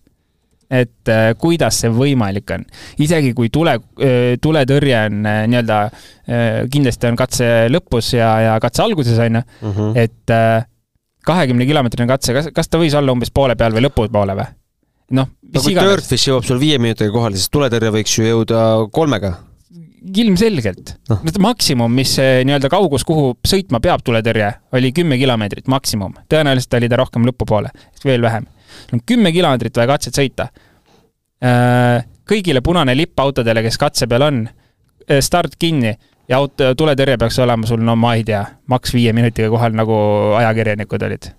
et 0.73 1.11
äh, 1.11 1.31
kuidas 1.37 1.77
see 1.83 1.91
võimalik 1.93 2.51
on. 2.55 2.65
isegi 3.03 3.33
kui 3.37 3.51
tule 3.53 3.75
äh,, 3.77 4.35
tuletõrje 4.41 4.99
on 5.09 5.25
äh, 5.29 5.41
nii-öelda 5.51 5.79
äh,, 5.85 6.61
kindlasti 6.71 7.09
on 7.09 7.19
katse 7.19 7.49
lõpus 7.69 8.13
ja, 8.17 8.29
ja 8.47 8.55
katse 8.63 8.83
alguses, 8.85 9.19
on 9.19 9.39
ju, 9.39 9.43
mhm. 9.69 9.91
et 9.99 10.33
äh, 10.33 10.65
kahekümne 11.25 11.67
kilomeetrine 11.69 12.07
katse, 12.09 12.35
kas, 12.35 12.49
kas 12.55 12.69
ta 12.69 12.81
võis 12.81 12.95
olla 12.97 13.15
umbes 13.15 13.31
poole 13.33 13.55
peal 13.59 13.75
või 13.75 13.85
lõpupoole 13.87 14.35
või? 14.39 14.49
noh, 15.13 15.29
mis 15.53 15.61
no, 15.61 15.71
iganes. 15.71 15.95
Dirtfish 15.97 16.29
jõuab 16.29 16.45
sul 16.47 16.59
viie 16.61 16.77
minutiga 16.81 17.11
kohale, 17.13 17.39
siis 17.39 17.51
tuletõrje 17.53 17.91
võiks 17.93 18.15
ju 18.17 18.27
jõuda 18.27 18.61
kolmega. 18.95 19.33
ilmselgelt 20.23 20.95
no.. 21.09 21.19
maksimum, 21.39 21.91
mis 21.93 22.15
nii-öelda 22.19 22.71
kaugus, 22.71 23.05
kuhu 23.07 23.33
sõitma 23.47 23.79
peab 23.83 24.03
tuletõrje, 24.05 24.51
oli 24.73 24.91
kümme 24.95 25.17
kilomeetrit 25.21 25.67
maksimum. 25.67 26.15
tõenäoliselt 26.29 26.79
oli 26.79 26.89
ta 26.89 26.99
rohkem 27.01 27.27
lõpupoole, 27.29 27.71
veel 28.05 28.21
vähem. 28.21 28.47
kümme 29.05 29.31
kilomeetrit 29.31 29.77
vaja 29.77 29.93
katset 29.95 30.17
sõita. 30.17 30.49
Äh, 31.43 32.05
kõigile 32.29 32.61
punane 32.63 32.95
lipp 32.95 33.19
autodele, 33.19 33.63
kes 33.65 33.77
katse 33.77 34.07
peal 34.07 34.23
on, 34.23 34.43
äh, 35.09 35.19
start 35.19 35.57
kinni 35.59 35.97
ja 36.33 36.41
auto, 36.41 36.73
tuletõrje 36.77 37.19
peaks 37.21 37.39
olema 37.43 37.69
sul, 37.69 37.83
no 37.85 37.95
ma 37.99 38.15
ei 38.17 38.25
tea, 38.27 38.41
maks 38.71 38.93
viie 38.95 39.13
minutiga 39.15 39.51
kohal, 39.53 39.75
nagu 39.77 39.95
ajakirjanikud 40.39 41.09
olid. 41.09 41.31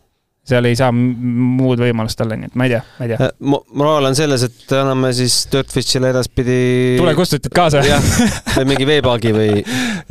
seal 0.44 0.66
ei 0.68 0.76
saa 0.76 0.90
muud 0.92 1.80
võimalust 1.80 2.20
olla, 2.20 2.36
nii 2.36 2.50
et 2.50 2.56
ma 2.60 2.66
ei 2.66 2.74
tea, 2.74 2.80
ma 2.98 3.06
ei 3.06 3.12
tea. 3.14 3.28
Äh, 3.30 3.60
moraal 3.80 4.10
on 4.10 4.16
selles, 4.18 4.44
et 4.44 4.74
anname 4.76 5.08
siis 5.16 5.38
Dirtfishile 5.52 6.10
edaspidi 6.12 6.56
tulekustutid 7.00 7.54
kaasa. 7.56 7.80
jah, 7.86 8.10
või 8.58 8.66
mingi 8.74 8.88
veepaagi 8.90 9.32
või 9.36 9.62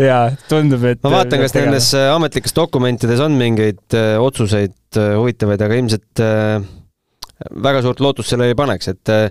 jaa, 0.02 0.24
tundub, 0.50 0.88
et 0.89 1.04
ma 1.06 1.13
vaatan, 1.19 1.46
kas 1.46 1.54
nendes 1.58 1.91
äh, 2.00 2.10
ametlikes 2.15 2.58
dokumentides 2.58 3.22
on 3.24 3.38
mingeid 3.38 4.00
äh, 4.00 4.15
otsuseid 4.22 4.80
huvitavaid, 4.98 5.62
aga 5.65 5.78
ilmselt 5.78 6.26
äh, 6.26 6.58
väga 7.63 7.86
suurt 7.86 8.02
lootust 8.02 8.34
sellele 8.34 8.54
ei 8.54 8.58
paneks, 8.58 8.89
et 8.89 9.13
Äh, 9.13 9.30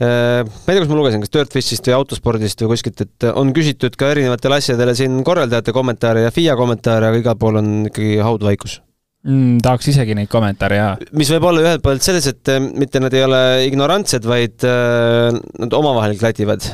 ma 0.00 0.44
ei 0.46 0.76
tea, 0.76 0.84
kus 0.84 0.92
ma 0.92 1.00
lugesin, 1.00 1.24
kas 1.24 1.32
Dirtfishist 1.34 1.90
või 1.90 1.98
autospordist 1.98 2.62
või 2.64 2.72
kuskilt, 2.74 3.02
et 3.04 3.28
on 3.32 3.52
küsitud 3.56 3.98
ka 3.98 4.12
erinevatele 4.14 4.60
asjadele 4.62 4.94
siin 4.98 5.20
korraldajate 5.26 5.74
kommentaare 5.76 6.24
ja 6.26 6.32
FIA 6.34 6.56
kommentaare, 6.58 7.10
aga 7.10 7.20
igal 7.20 7.36
pool 7.40 7.60
on 7.60 7.74
ikkagi 7.90 8.16
haudvaikus 8.24 8.80
mm,. 9.26 9.58
tahaks 9.64 9.90
isegi 9.92 10.16
neid 10.18 10.30
kommentaare, 10.32 10.78
jaa. 10.80 10.94
mis 11.18 11.32
võib 11.34 11.50
olla 11.50 11.66
ühelt 11.66 11.84
poolt 11.84 12.04
selles, 12.04 12.28
et 12.30 12.54
äh, 12.54 12.62
mitte 12.62 13.02
nad 13.02 13.14
ei 13.16 13.26
ole 13.26 13.42
ignorantsed, 13.68 14.26
vaid 14.28 14.66
äh, 14.68 15.28
nad 15.62 15.76
omavahel 15.78 16.16
klativad. 16.20 16.66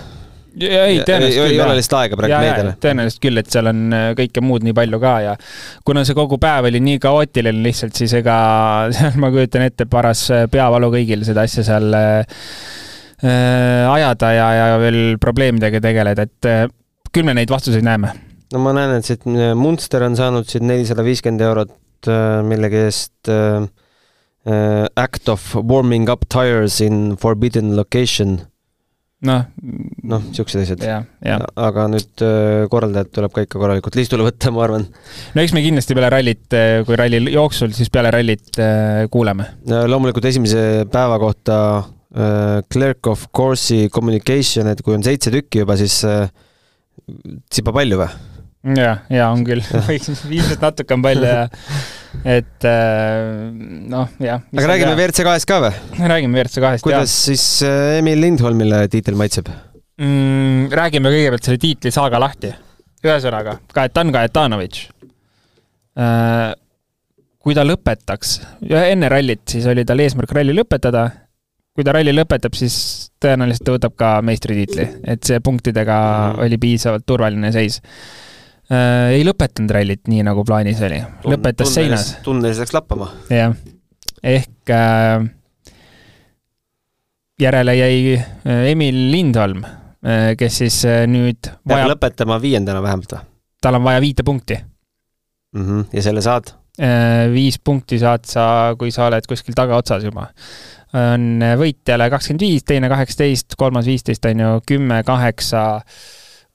ei, 0.58 1.02
tõenäoliselt 1.06 1.42
küll. 1.44 1.54
ei 1.54 1.60
ole 1.62 1.76
lihtsalt 1.78 1.98
aega 2.00 2.18
praegu 2.20 2.40
meediale. 2.42 2.74
tõenäoliselt 2.82 3.22
küll, 3.26 3.42
et 3.42 3.52
seal 3.52 3.70
on 3.70 3.84
kõike 4.18 4.42
muud 4.44 4.66
nii 4.66 4.76
palju 4.78 5.02
ka 5.02 5.14
ja 5.26 5.36
kuna 5.86 6.06
see 6.08 6.16
kogu 6.18 6.40
päev 6.42 6.70
oli 6.70 6.82
nii 6.82 7.02
kaootiline 7.02 7.62
lihtsalt, 7.66 7.98
siis 7.98 8.16
ega 8.22 8.38
ma 9.22 9.32
kujutan 9.34 9.68
ette, 9.68 9.86
paras 9.90 10.28
peavalu 10.50 10.92
kõigil 10.98 11.26
seda 11.28 11.46
asja 11.48 11.66
seal 11.68 11.90
Äh, 11.98 12.86
ajada 13.26 14.30
ja, 14.34 14.48
ja 14.54 14.66
veel 14.82 15.18
probleemidega 15.22 15.82
tegeleda, 15.82 16.26
et 16.28 16.48
äh, 16.48 16.64
küll 17.14 17.26
me 17.26 17.34
neid 17.34 17.50
vastuseid 17.50 17.86
näeme. 17.86 18.12
no 18.52 18.62
ma 18.62 18.74
näen, 18.76 18.98
et 18.98 19.08
siit 19.08 19.26
äh, 19.26 19.54
Munster 19.58 20.04
on 20.06 20.16
saanud 20.18 20.46
siit 20.48 20.66
nelisada 20.66 21.06
viiskümmend 21.06 21.42
eurot 21.48 21.74
millegi 22.46 22.84
eest 22.86 23.30
uh, 23.32 23.64
act 24.94 25.28
of 25.28 25.50
warming 25.66 26.06
up 26.08 26.22
tires 26.30 26.78
in 26.80 27.16
forbidden 27.18 27.74
location. 27.76 28.38
noh. 29.26 29.48
noh, 30.06 30.22
siuksed 30.30 30.62
asjad. 30.62 30.86
aga 31.58 31.88
nüüd 31.90 32.22
korraldajad 32.70 33.10
tuleb 33.18 33.34
ka 33.34 33.42
ikka 33.48 33.58
korralikult 33.58 33.98
liistule 33.98 34.28
võtta, 34.28 34.54
ma 34.54 34.62
arvan. 34.68 34.86
no 35.34 35.42
eks 35.42 35.56
me 35.58 35.64
kindlasti 35.66 35.98
peale 35.98 36.14
rallit, 36.14 36.46
kui 36.86 37.02
ralli 37.02 37.34
jooksul, 37.34 37.74
siis 37.74 37.90
peale 37.90 38.14
rallit 38.14 38.62
kuuleme. 39.10 39.50
loomulikult 39.66 40.30
esimese 40.30 40.86
päeva 40.94 41.18
kohta 41.18 41.58
Äh, 41.82 41.97
clerk 42.72 43.06
of 43.10 43.28
course'i 43.34 43.88
communication, 43.94 44.66
et 44.72 44.82
kui 44.82 44.96
on 44.96 45.04
seitse 45.06 45.30
tükki 45.34 45.62
juba, 45.62 45.76
siis 45.78 46.00
äh, 46.08 46.26
tsipa 47.50 47.74
palju 47.74 48.00
või? 48.00 48.08
ja, 48.78 48.96
ja 49.12 49.28
on 49.30 49.44
küll, 49.46 49.62
ilmselt 49.94 50.64
natuke 50.64 50.96
on 50.96 51.04
palju 51.04 51.28
ja 51.28 51.44
et 52.26 52.66
äh, 52.66 53.52
noh, 53.92 54.10
jah. 54.22 54.42
aga 54.50 54.70
räägime 54.72 54.96
WRC 54.96 55.26
kahest 55.28 55.48
ka 55.48 55.60
või? 55.62 55.72
räägime 56.00 56.40
WRC 56.40 56.62
kahest, 56.64 56.82
jah. 56.82 56.86
kuidas 56.88 57.14
siis 57.28 57.44
Emil 58.00 58.20
Lindholmile 58.24 58.82
tiitel 58.92 59.18
maitseb 59.18 59.50
mm,? 60.00 60.72
räägime 60.74 61.14
kõigepealt 61.14 61.50
selle 61.50 61.62
tiitli 61.62 61.94
saaga 61.94 62.20
lahti. 62.22 62.50
ühesõnaga, 63.06 63.60
Kajetan 63.74 64.10
Kajetanovitš. 64.14 64.88
kui 67.38 67.54
ta 67.54 67.62
lõpetaks, 67.64 68.34
enne 68.82 69.08
rallit, 69.10 69.46
siis 69.54 69.70
oli 69.70 69.86
tal 69.86 70.02
eesmärk 70.02 70.34
ralli 70.34 70.56
lõpetada 70.56 71.06
kui 71.78 71.86
ta 71.86 71.94
ralli 71.94 72.10
lõpetab, 72.10 72.56
siis 72.58 72.76
tõenäoliselt 73.22 73.62
ta 73.62 73.74
võtab 73.76 73.92
ka 73.98 74.08
meistritiitli, 74.26 74.86
et 75.14 75.22
see 75.22 75.38
punktidega 75.44 75.98
mm. 76.00 76.40
oli 76.42 76.58
piisavalt 76.58 77.06
turvaline 77.06 77.52
seis 77.54 77.78
äh,. 78.66 79.14
ei 79.14 79.22
lõpetanud 79.22 79.70
rallit 79.76 80.10
nii, 80.10 80.24
nagu 80.26 80.42
plaanis 80.48 80.82
oli, 80.82 80.98
lõpetas 81.30 81.70
seinas. 81.78 82.10
tunnelis 82.26 82.58
läks 82.64 82.74
lappama. 82.74 83.12
jah, 83.30 83.54
ehk 84.26 84.74
äh, 84.74 85.28
järele 87.46 87.78
jäi 87.78 88.00
äh, 88.18 88.66
Emil 88.72 88.98
Lindholm 89.14 89.62
äh,, 89.62 90.32
kes 90.40 90.58
siis 90.64 90.82
äh, 90.88 91.04
nüüd 91.06 91.38
peab 91.46 91.76
vajab... 91.76 91.94
lõpetama 91.94 92.42
viiendana 92.42 92.82
vähemalt 92.82 93.14
või? 93.14 93.26
tal 93.62 93.78
on 93.78 93.86
vaja 93.86 94.02
viite 94.02 94.26
punkti 94.26 94.58
mm. 94.58 95.62
-hmm. 95.62 95.86
ja 95.94 96.08
selle 96.10 96.26
saad? 96.26 96.57
Äh, 96.78 97.26
viis 97.34 97.56
punkti 97.58 97.96
saad 97.98 98.22
sa, 98.30 98.42
kui 98.78 98.92
sa 98.94 99.08
oled 99.08 99.24
kuskil 99.26 99.56
tagaotsas 99.58 100.04
juba 100.06 100.28
on 100.94 101.42
võitjale 101.58 102.06
kakskümmend 102.08 102.44
viis, 102.46 102.62
teine 102.64 102.88
kaheksateist, 102.88 103.56
kolmas 103.58 103.88
viisteist, 103.90 104.24
on 104.30 104.40
ju, 104.40 104.52
kümme, 104.70 105.02
kaheksa, 105.04 105.64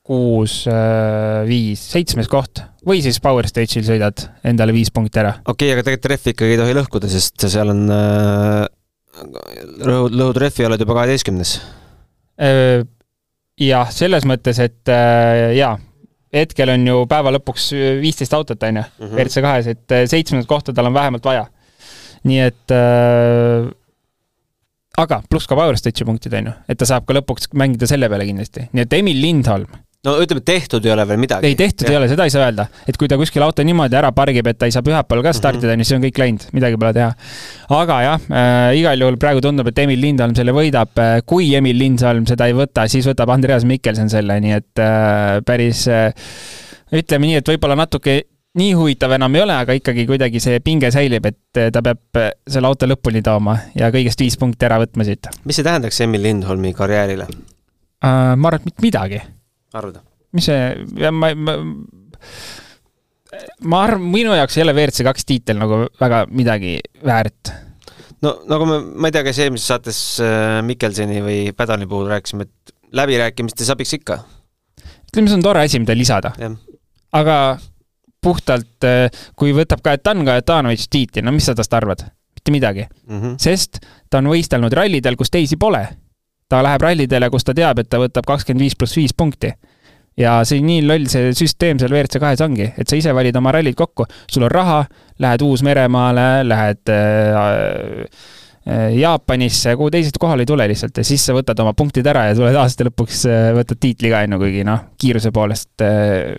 kuus, 0.07 0.61
äh, 0.71 1.43
viis, 1.45 1.83
seitsmes 1.91 2.31
koht. 2.31 2.63
või 2.87 3.03
siis 3.03 3.19
Power 3.23 3.45
Stage'il 3.51 3.83
sõidad 3.83 4.23
endale 4.47 4.73
viis 4.73 4.95
punkti 4.95 5.19
ära. 5.19 5.35
okei 5.43 5.73
okay,, 5.73 5.75
aga 5.75 5.83
tegelikult 5.83 6.11
rehvi 6.13 6.33
ikkagi 6.33 6.55
ei 6.55 6.61
tohi 6.63 6.79
lõhkuda, 6.79 7.11
sest 7.11 7.47
seal 7.51 7.75
on 7.75 7.83
äh, 7.91 8.65
lõhud, 9.83 10.15
lõhutrehvi 10.23 10.71
oled 10.71 10.87
juba 10.87 11.01
kaheteistkümnes. 11.01 11.57
jah, 13.59 13.91
selles 13.91 14.23
mõttes, 14.23 14.63
et 14.63 14.95
jaa, 15.59 15.75
hetkel 16.33 16.73
on 16.73 16.87
ju 16.87 17.05
päeva 17.09 17.33
lõpuks 17.35 17.69
viisteist 18.01 18.33
autot, 18.33 18.63
on 18.63 18.81
ju, 18.81 18.85
mhm. 19.03 19.13
WRC 19.15 19.45
kahes, 19.45 19.71
et 19.75 19.95
seitsmendat 20.09 20.49
kohta 20.49 20.73
tal 20.75 20.89
on 20.89 20.97
vähemalt 20.97 21.25
vaja. 21.25 21.47
nii 22.23 22.39
et 22.39 22.71
äh, 22.71 23.65
aga 24.97 25.21
pluss 25.29 25.49
ka 25.49 25.57
Power 25.59 25.75
Stage'i 25.75 26.07
punktid, 26.07 26.33
on 26.39 26.51
ju, 26.51 26.53
et 26.69 26.79
ta 26.79 26.87
saab 26.87 27.07
ka 27.07 27.17
lõpuks 27.17 27.51
mängida 27.59 27.89
selle 27.89 28.09
peale 28.09 28.27
kindlasti, 28.29 28.69
nii 28.71 28.85
et 28.85 28.95
Emil 28.99 29.19
Lindholm 29.21 29.67
no 30.07 30.15
ütleme, 30.19 30.43
tehtud 30.45 30.83
ei 30.85 30.91
ole 30.93 31.05
veel 31.07 31.19
midagi. 31.21 31.47
ei, 31.47 31.55
tehtud 31.59 31.87
ja. 31.87 31.93
ei 31.93 31.99
ole, 32.01 32.09
seda 32.11 32.25
ei 32.27 32.33
saa 32.33 32.47
öelda. 32.47 32.65
et 32.89 32.97
kui 32.99 33.07
ta 33.11 33.17
kuskil 33.19 33.43
auto 33.45 33.63
niimoodi 33.65 33.95
ära 33.99 34.11
pargib, 34.15 34.47
et 34.51 34.59
ta 34.59 34.67
ei 34.67 34.75
saa 34.75 34.83
pühapäeval 34.85 35.23
ka 35.23 35.31
mhm. 35.31 35.37
startida 35.37 35.69
mm, 35.69 35.79
-hmm. 35.79 35.87
siis 35.87 35.97
on 35.97 36.03
kõik 36.03 36.19
läinud, 36.23 36.47
midagi 36.57 36.79
pole 36.79 36.91
teha. 36.97 37.13
aga 37.79 37.99
jah 38.07 38.27
äh,, 38.27 38.79
igal 38.79 39.05
juhul 39.05 39.19
praegu 39.21 39.43
tundub, 39.43 39.69
et 39.71 39.79
Emil 39.79 40.01
Lindholm 40.01 40.35
selle 40.35 40.51
võidab. 40.55 40.91
Äh, 40.99 41.21
kui 41.25 41.53
Emil 41.55 41.79
Lindholm 41.79 42.27
seda 42.27 42.49
ei 42.51 42.57
võta, 42.57 42.87
siis 42.91 43.07
võtab 43.07 43.31
Andreas 43.31 43.63
Mikkelson 43.67 44.11
selle, 44.11 44.39
nii 44.43 44.59
et 44.59 44.83
äh, 44.83 45.39
päris 45.45 45.87
äh, 45.87 46.11
ütleme 46.91 47.29
nii, 47.29 47.39
et 47.39 47.51
võib-olla 47.53 47.77
natuke 47.79 48.23
nii 48.59 48.73
huvitav 48.77 49.15
enam 49.15 49.35
ei 49.35 49.41
ole, 49.41 49.55
aga 49.55 49.73
ikkagi 49.73 50.05
kuidagi 50.09 50.41
see 50.43 50.59
pinge 50.59 50.91
säilib, 50.93 51.25
et 51.31 51.61
äh, 51.61 51.71
ta 51.71 51.81
peab 51.85 52.19
selle 52.47 52.67
auto 52.67 52.89
lõpuni 52.89 53.23
tooma 53.25 53.55
ja 53.79 53.87
kõigest 53.93 54.19
viis 54.19 54.35
punkti 54.37 54.67
ära 54.67 54.81
võtma 54.83 55.07
siit. 55.07 55.31
mis 55.45 55.55
see 55.55 55.63
tähendaks 55.63 56.01
Emil 56.03 56.27
Lindholmi 56.27 56.73
karjäärile 56.75 57.29
uh,? 57.29 58.35
ma 58.35 58.51
arvan, 58.51 58.59
et 58.59 58.67
mitte 58.67 58.85
midagi 58.85 59.23
arvad? 59.79 60.01
mis 60.33 60.49
see, 60.49 61.09
ma, 61.11 61.31
ma, 61.37 61.57
ma 63.69 63.81
arvan, 63.87 64.07
minu 64.13 64.35
jaoks 64.37 64.57
ei 64.57 64.65
ole 64.65 64.75
WRC 64.75 65.05
kaks 65.07 65.27
tiitel 65.29 65.59
nagu 65.61 65.83
väga 66.01 66.23
midagi 66.33 66.77
väärt. 67.05 67.53
no 68.25 68.35
nagu 68.49 68.69
me, 68.69 68.79
ma 68.95 69.09
ei 69.09 69.15
tea, 69.15 69.25
kas 69.27 69.41
eelmises 69.43 69.69
saates 69.73 69.99
äh, 70.23 70.61
Mikkelsoni 70.65 71.21
või 71.25 71.39
Pädani 71.57 71.89
puhul 71.89 72.09
rääkisime, 72.11 72.47
et 72.49 72.73
läbirääkimistes 72.93 73.69
abiks 73.73 73.93
ikka. 73.99 74.23
ütleme, 74.81 75.29
see 75.29 75.37
on 75.39 75.45
tore 75.45 75.65
asi, 75.65 75.81
mida 75.81 75.97
lisada. 75.97 76.33
aga 77.13 77.37
puhtalt, 78.23 78.77
äh, 78.87 79.25
kui 79.39 79.53
võtab 79.55 79.83
Kajetan 79.85 80.25
Kajetanovitš 80.25 80.89
tiitli, 80.89 81.25
no 81.25 81.35
mis 81.35 81.49
sa 81.49 81.57
tast 81.57 81.73
arvad? 81.77 82.07
mitte 82.43 82.51
midagi 82.51 82.83
mm. 83.07 83.19
-hmm. 83.21 83.35
sest 83.39 83.79
ta 84.09 84.19
on 84.19 84.27
võistelnud 84.27 84.73
rallidel, 84.73 85.15
kus 85.15 85.31
teisi 85.31 85.55
pole 85.55 85.85
ta 86.53 86.61
läheb 86.65 86.85
rallidele, 86.85 87.29
kus 87.33 87.47
ta 87.47 87.55
teab, 87.57 87.81
et 87.81 87.89
ta 87.89 88.01
võtab 88.01 88.27
kakskümmend 88.29 88.67
viis 88.67 88.77
pluss 88.77 88.99
viis 88.99 89.15
punkti. 89.17 89.53
ja 90.17 90.35
see 90.45 90.61
nii 90.61 90.83
loll 90.85 91.07
see 91.09 91.31
süsteem 91.33 91.79
seal 91.81 91.89
WRC 91.89 92.19
kahes 92.21 92.41
ongi, 92.45 92.67
et 92.77 92.89
sa 92.89 92.97
ise 92.99 93.13
valid 93.17 93.37
oma 93.39 93.49
rallid 93.55 93.73
kokku, 93.77 94.05
sul 94.29 94.45
on 94.45 94.51
raha, 94.53 94.83
lähed 95.23 95.41
Uus-Meremaale, 95.41 96.27
lähed 96.45 96.91
äh, 96.93 98.03
äh, 98.69 98.83
Jaapanisse, 98.99 99.73
kuhu 99.79 99.89
teised 99.95 100.19
kohale 100.21 100.45
ei 100.45 100.51
tule 100.51 100.67
lihtsalt 100.69 101.01
ja 101.01 101.07
siis 101.07 101.25
sa 101.25 101.33
võtad 101.33 101.57
oma 101.65 101.73
punktid 101.73 102.05
ära 102.05 102.27
ja 102.29 102.37
tuled 102.37 102.59
aasta 102.61 102.85
lõpuks 102.85 103.25
äh,, 103.25 103.49
võtad 103.57 103.81
tiitli 103.81 104.13
ka, 104.13 104.21
on 104.27 104.37
ju, 104.37 104.43
kuigi 104.45 104.67
noh, 104.69 104.85
kiiruse 105.01 105.33
poolest 105.33 105.81
äh, 105.81 106.35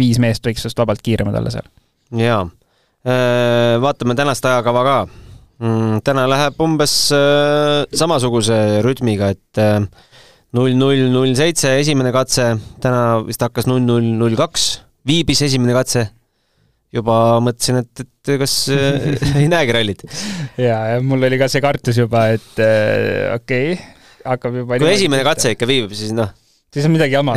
viis 0.00 0.22
meest 0.22 0.46
võiks 0.46 0.64
sinust 0.64 0.80
vabalt 0.80 1.04
kiiremad 1.04 1.36
olla 1.36 1.52
seal. 1.52 1.68
jaa, 2.24 2.46
äh, 3.04 3.74
vaatame 3.84 4.16
tänast 4.16 4.48
ajakava 4.48 4.86
ka 4.88 5.00
mm,? 5.60 6.00
täna 6.06 6.26
läheb 6.30 6.60
umbes 6.64 6.94
äh, 7.14 7.84
samasuguse 7.96 8.80
rütmiga, 8.86 9.32
et 9.34 9.60
äh, 9.60 9.80
null 10.56 10.76
null 10.78 11.08
null 11.12 11.34
seitse 11.38 11.76
esimene 11.80 12.12
katse, 12.14 12.52
täna 12.82 13.20
vist 13.26 13.42
hakkas 13.44 13.68
null 13.70 13.84
null 13.84 14.08
null 14.20 14.38
kaks, 14.38 14.70
viibis 15.06 15.44
esimene 15.46 15.76
katse. 15.76 16.08
juba 16.90 17.38
mõtlesin, 17.38 17.84
et, 17.84 18.02
et 18.02 18.30
kas 18.40 18.54
äh, 18.74 19.04
ei 19.38 19.46
näegi 19.50 19.74
rallit. 19.76 20.00
ja, 20.68 20.80
ja 20.90 21.00
mul 21.04 21.22
oli 21.22 21.38
ka 21.38 21.46
see 21.52 21.62
kartus 21.62 22.00
juba, 22.00 22.26
et 22.34 22.58
äh, 22.58 23.30
okei 23.36 23.74
okay,, 23.76 23.90
hakkab 24.26 24.62
juba. 24.64 24.80
kui 24.82 24.90
esimene 24.96 25.22
katse 25.26 25.54
ikka 25.54 25.70
viibib, 25.70 25.94
siis 25.94 26.14
noh 26.16 26.32
siis 26.70 26.86
on 26.86 26.92
midagi 26.94 27.16
jama 27.16 27.34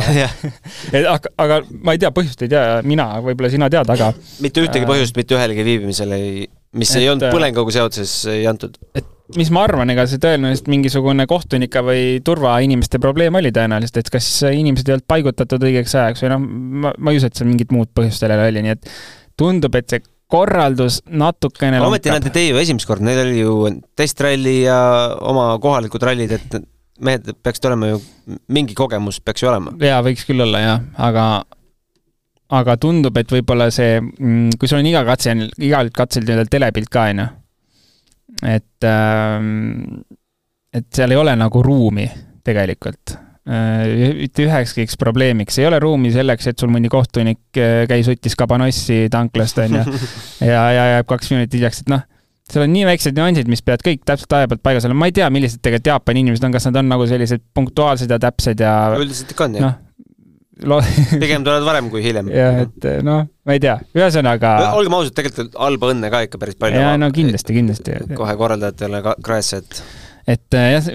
aga, 1.14 1.30
aga 1.44 1.60
ma 1.82 1.94
ei 1.94 2.02
tea, 2.02 2.10
põhjust 2.14 2.44
ei 2.46 2.50
tea, 2.52 2.64
mina, 2.86 3.08
võib-olla 3.24 3.50
sina 3.50 3.70
tead, 3.72 3.88
aga 3.90 4.12
mitte 4.44 4.62
ühtegi 4.62 4.86
põhjust 4.88 5.16
mitte 5.18 5.34
ühelegi 5.38 5.66
viibimisele 5.66 6.18
ei 6.18 6.44
mis 6.74 6.92
et, 6.94 7.02
ei 7.02 7.10
olnud 7.12 7.28
äh, 7.28 7.34
põlenguga 7.34 7.74
seaduses 7.74 8.14
ei 8.32 8.46
antud? 8.50 8.78
et 8.98 9.10
mis 9.38 9.50
ma 9.54 9.64
arvan, 9.64 9.90
ega 9.94 10.04
see 10.08 10.20
tõenäoliselt 10.22 10.68
mingisugune 10.72 11.26
kohtunike 11.30 11.82
või 11.84 12.02
turvainimeste 12.24 13.00
probleem 13.02 13.38
oli 13.40 13.52
tõenäoliselt, 13.56 14.02
et 14.02 14.10
kas 14.12 14.28
inimesed 14.50 14.90
ei 14.90 14.98
olnud 14.98 15.08
paigutatud 15.10 15.64
õigeks 15.64 15.94
ajaks 16.00 16.24
või 16.24 16.34
noh, 16.34 16.42
ma, 16.84 16.92
ma 16.98 17.14
ei 17.14 17.20
usu, 17.20 17.30
et 17.30 17.40
seal 17.40 17.48
mingit 17.48 17.72
muud 17.74 17.92
põhjust 17.96 18.24
sellel 18.24 18.44
oli, 18.44 18.64
nii 18.66 18.76
et 18.76 18.90
tundub, 19.40 19.80
et 19.80 19.88
see 19.90 20.04
korraldus 20.34 21.00
natukene 21.08 21.80
ometi 21.84 22.12
nad 22.12 22.24
ei 22.26 22.34
tee 22.34 22.46
ju 22.50 22.60
esimest 22.60 22.88
korda, 22.88 23.06
neil 23.06 23.22
oli 23.24 23.40
ju 23.40 23.56
testralli 23.96 24.60
ja 24.64 24.78
oma 25.24 25.52
kohalikud 25.62 26.04
rallid, 26.04 26.32
et 26.36 26.56
mehed 27.04 27.32
peaksid 27.42 27.68
olema 27.70 27.92
ju, 27.92 28.00
mingi 28.54 28.76
kogemus 28.78 29.20
peaks 29.24 29.44
ju 29.44 29.50
olema. 29.50 29.74
jaa, 29.80 30.00
võiks 30.04 30.26
küll 30.28 30.44
olla 30.44 30.62
jah, 30.62 30.88
aga 31.08 31.26
aga 32.58 32.76
tundub, 32.80 33.16
et 33.20 33.30
võib-olla 33.30 33.68
see, 33.74 33.98
mm, 34.00 34.56
kui 34.60 34.70
sul 34.70 34.80
on 34.80 34.88
iga 34.90 35.04
katse, 35.06 35.34
igal 35.62 35.90
katsel 35.94 36.26
nii-öelda 36.26 36.52
telepilt 36.52 36.90
ka, 36.92 37.08
on 37.12 37.22
ju, 37.22 37.26
et, 38.54 38.88
ähm, 38.88 40.00
et 40.74 40.88
seal 40.94 41.14
ei 41.14 41.20
ole 41.20 41.36
nagu 41.38 41.62
ruumi 41.64 42.08
tegelikult. 42.44 43.18
Mitte 43.44 44.40
äh, 44.40 44.48
ühekski 44.48 44.86
probleemiks, 44.96 45.58
ei 45.60 45.68
ole 45.68 45.76
ruumi 45.82 46.08
selleks, 46.14 46.48
et 46.48 46.60
sul 46.60 46.72
mõni 46.72 46.88
kohtunik 46.92 47.60
äh, 47.60 47.84
käis, 47.90 48.08
võttis 48.08 48.36
kabanossi 48.40 49.04
tanklast, 49.12 49.60
on 49.66 49.78
ju, 49.80 49.84
ja, 50.50 50.64
ja 50.72 50.90
jääb 50.94 51.08
kaks 51.10 51.32
minutit 51.34 51.58
hiljaks, 51.58 51.82
et 51.84 51.92
noh, 51.92 52.06
seal 52.48 52.64
on 52.64 52.72
nii 52.72 52.86
väiksed 52.88 53.16
nüansid, 53.16 53.48
mis 53.52 53.64
peavad 53.64 53.84
kõik 53.84 54.04
täpselt 54.08 54.32
aja 54.36 54.48
pealt 54.48 54.64
paigas 54.64 54.88
olema, 54.88 55.04
ma 55.04 55.10
ei 55.12 55.16
tea, 55.16 55.28
millised 55.32 55.60
tegelikult 55.60 55.92
Jaapani 55.92 56.24
inimesed 56.24 56.48
on, 56.48 56.56
kas 56.56 56.68
nad 56.70 56.80
on 56.80 56.88
nagu 56.92 57.08
sellised 57.08 57.44
punktuaalsed 57.56 58.16
ja 58.16 58.20
täpsed 58.20 58.64
ja 58.64 58.74
üldiselt 58.96 59.36
ikka 59.36 59.48
on, 59.48 59.60
jah 59.60 59.76
no, 60.62 60.78
pigem 61.22 61.44
tulevad 61.44 61.66
varem 61.66 61.90
kui 61.92 62.04
hiljem. 62.04 62.30
jah, 62.34 62.62
et 62.66 62.86
noh, 63.06 63.26
ma 63.46 63.56
ei 63.56 63.62
tea, 63.62 63.76
ühesõnaga. 63.96 64.54
olgem 64.78 64.96
ausad, 64.98 65.16
tegelikult 65.18 65.58
halba 65.60 65.90
õnne 65.94 66.12
ka 66.12 66.22
ikka 66.28 66.40
päris 66.42 66.58
palju. 66.60 66.80
jaa, 66.84 66.94
no 67.00 67.10
kindlasti, 67.14 67.56
kindlasti. 67.56 67.98
kohe 68.14 68.36
korraldajatele 68.38 69.02
ka 69.04 69.16
kraesse, 69.24 69.62
et. 69.64 69.82
et 70.36 70.58
äh, 70.60 70.70
jah, 70.76 70.88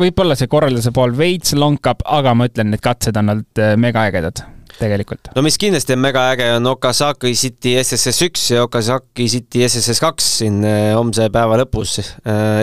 võib-olla 0.00 0.38
see 0.38 0.50
korralduse 0.50 0.94
pool 0.94 1.14
veits 1.18 1.54
lonkab, 1.58 2.02
aga 2.08 2.34
ma 2.38 2.48
ütlen, 2.50 2.72
need 2.72 2.84
katsed 2.84 3.16
on 3.20 3.36
olnud 3.36 3.62
äh, 3.62 3.76
megaägedad 3.80 4.46
tegelikult. 4.74 5.30
no 5.36 5.44
mis 5.46 5.60
kindlasti 5.60 5.94
on 5.94 6.02
megaäge, 6.02 6.48
on 6.56 6.72
Okasaki 6.72 7.34
City 7.38 7.76
SSS 7.78 8.28
üks 8.28 8.46
ja 8.56 8.64
Okasaki 8.66 9.28
City 9.30 9.66
SSS 9.68 10.00
kaks 10.02 10.30
siin 10.40 10.62
homse 10.96 11.28
päeva 11.34 11.60
lõpus. 11.60 12.00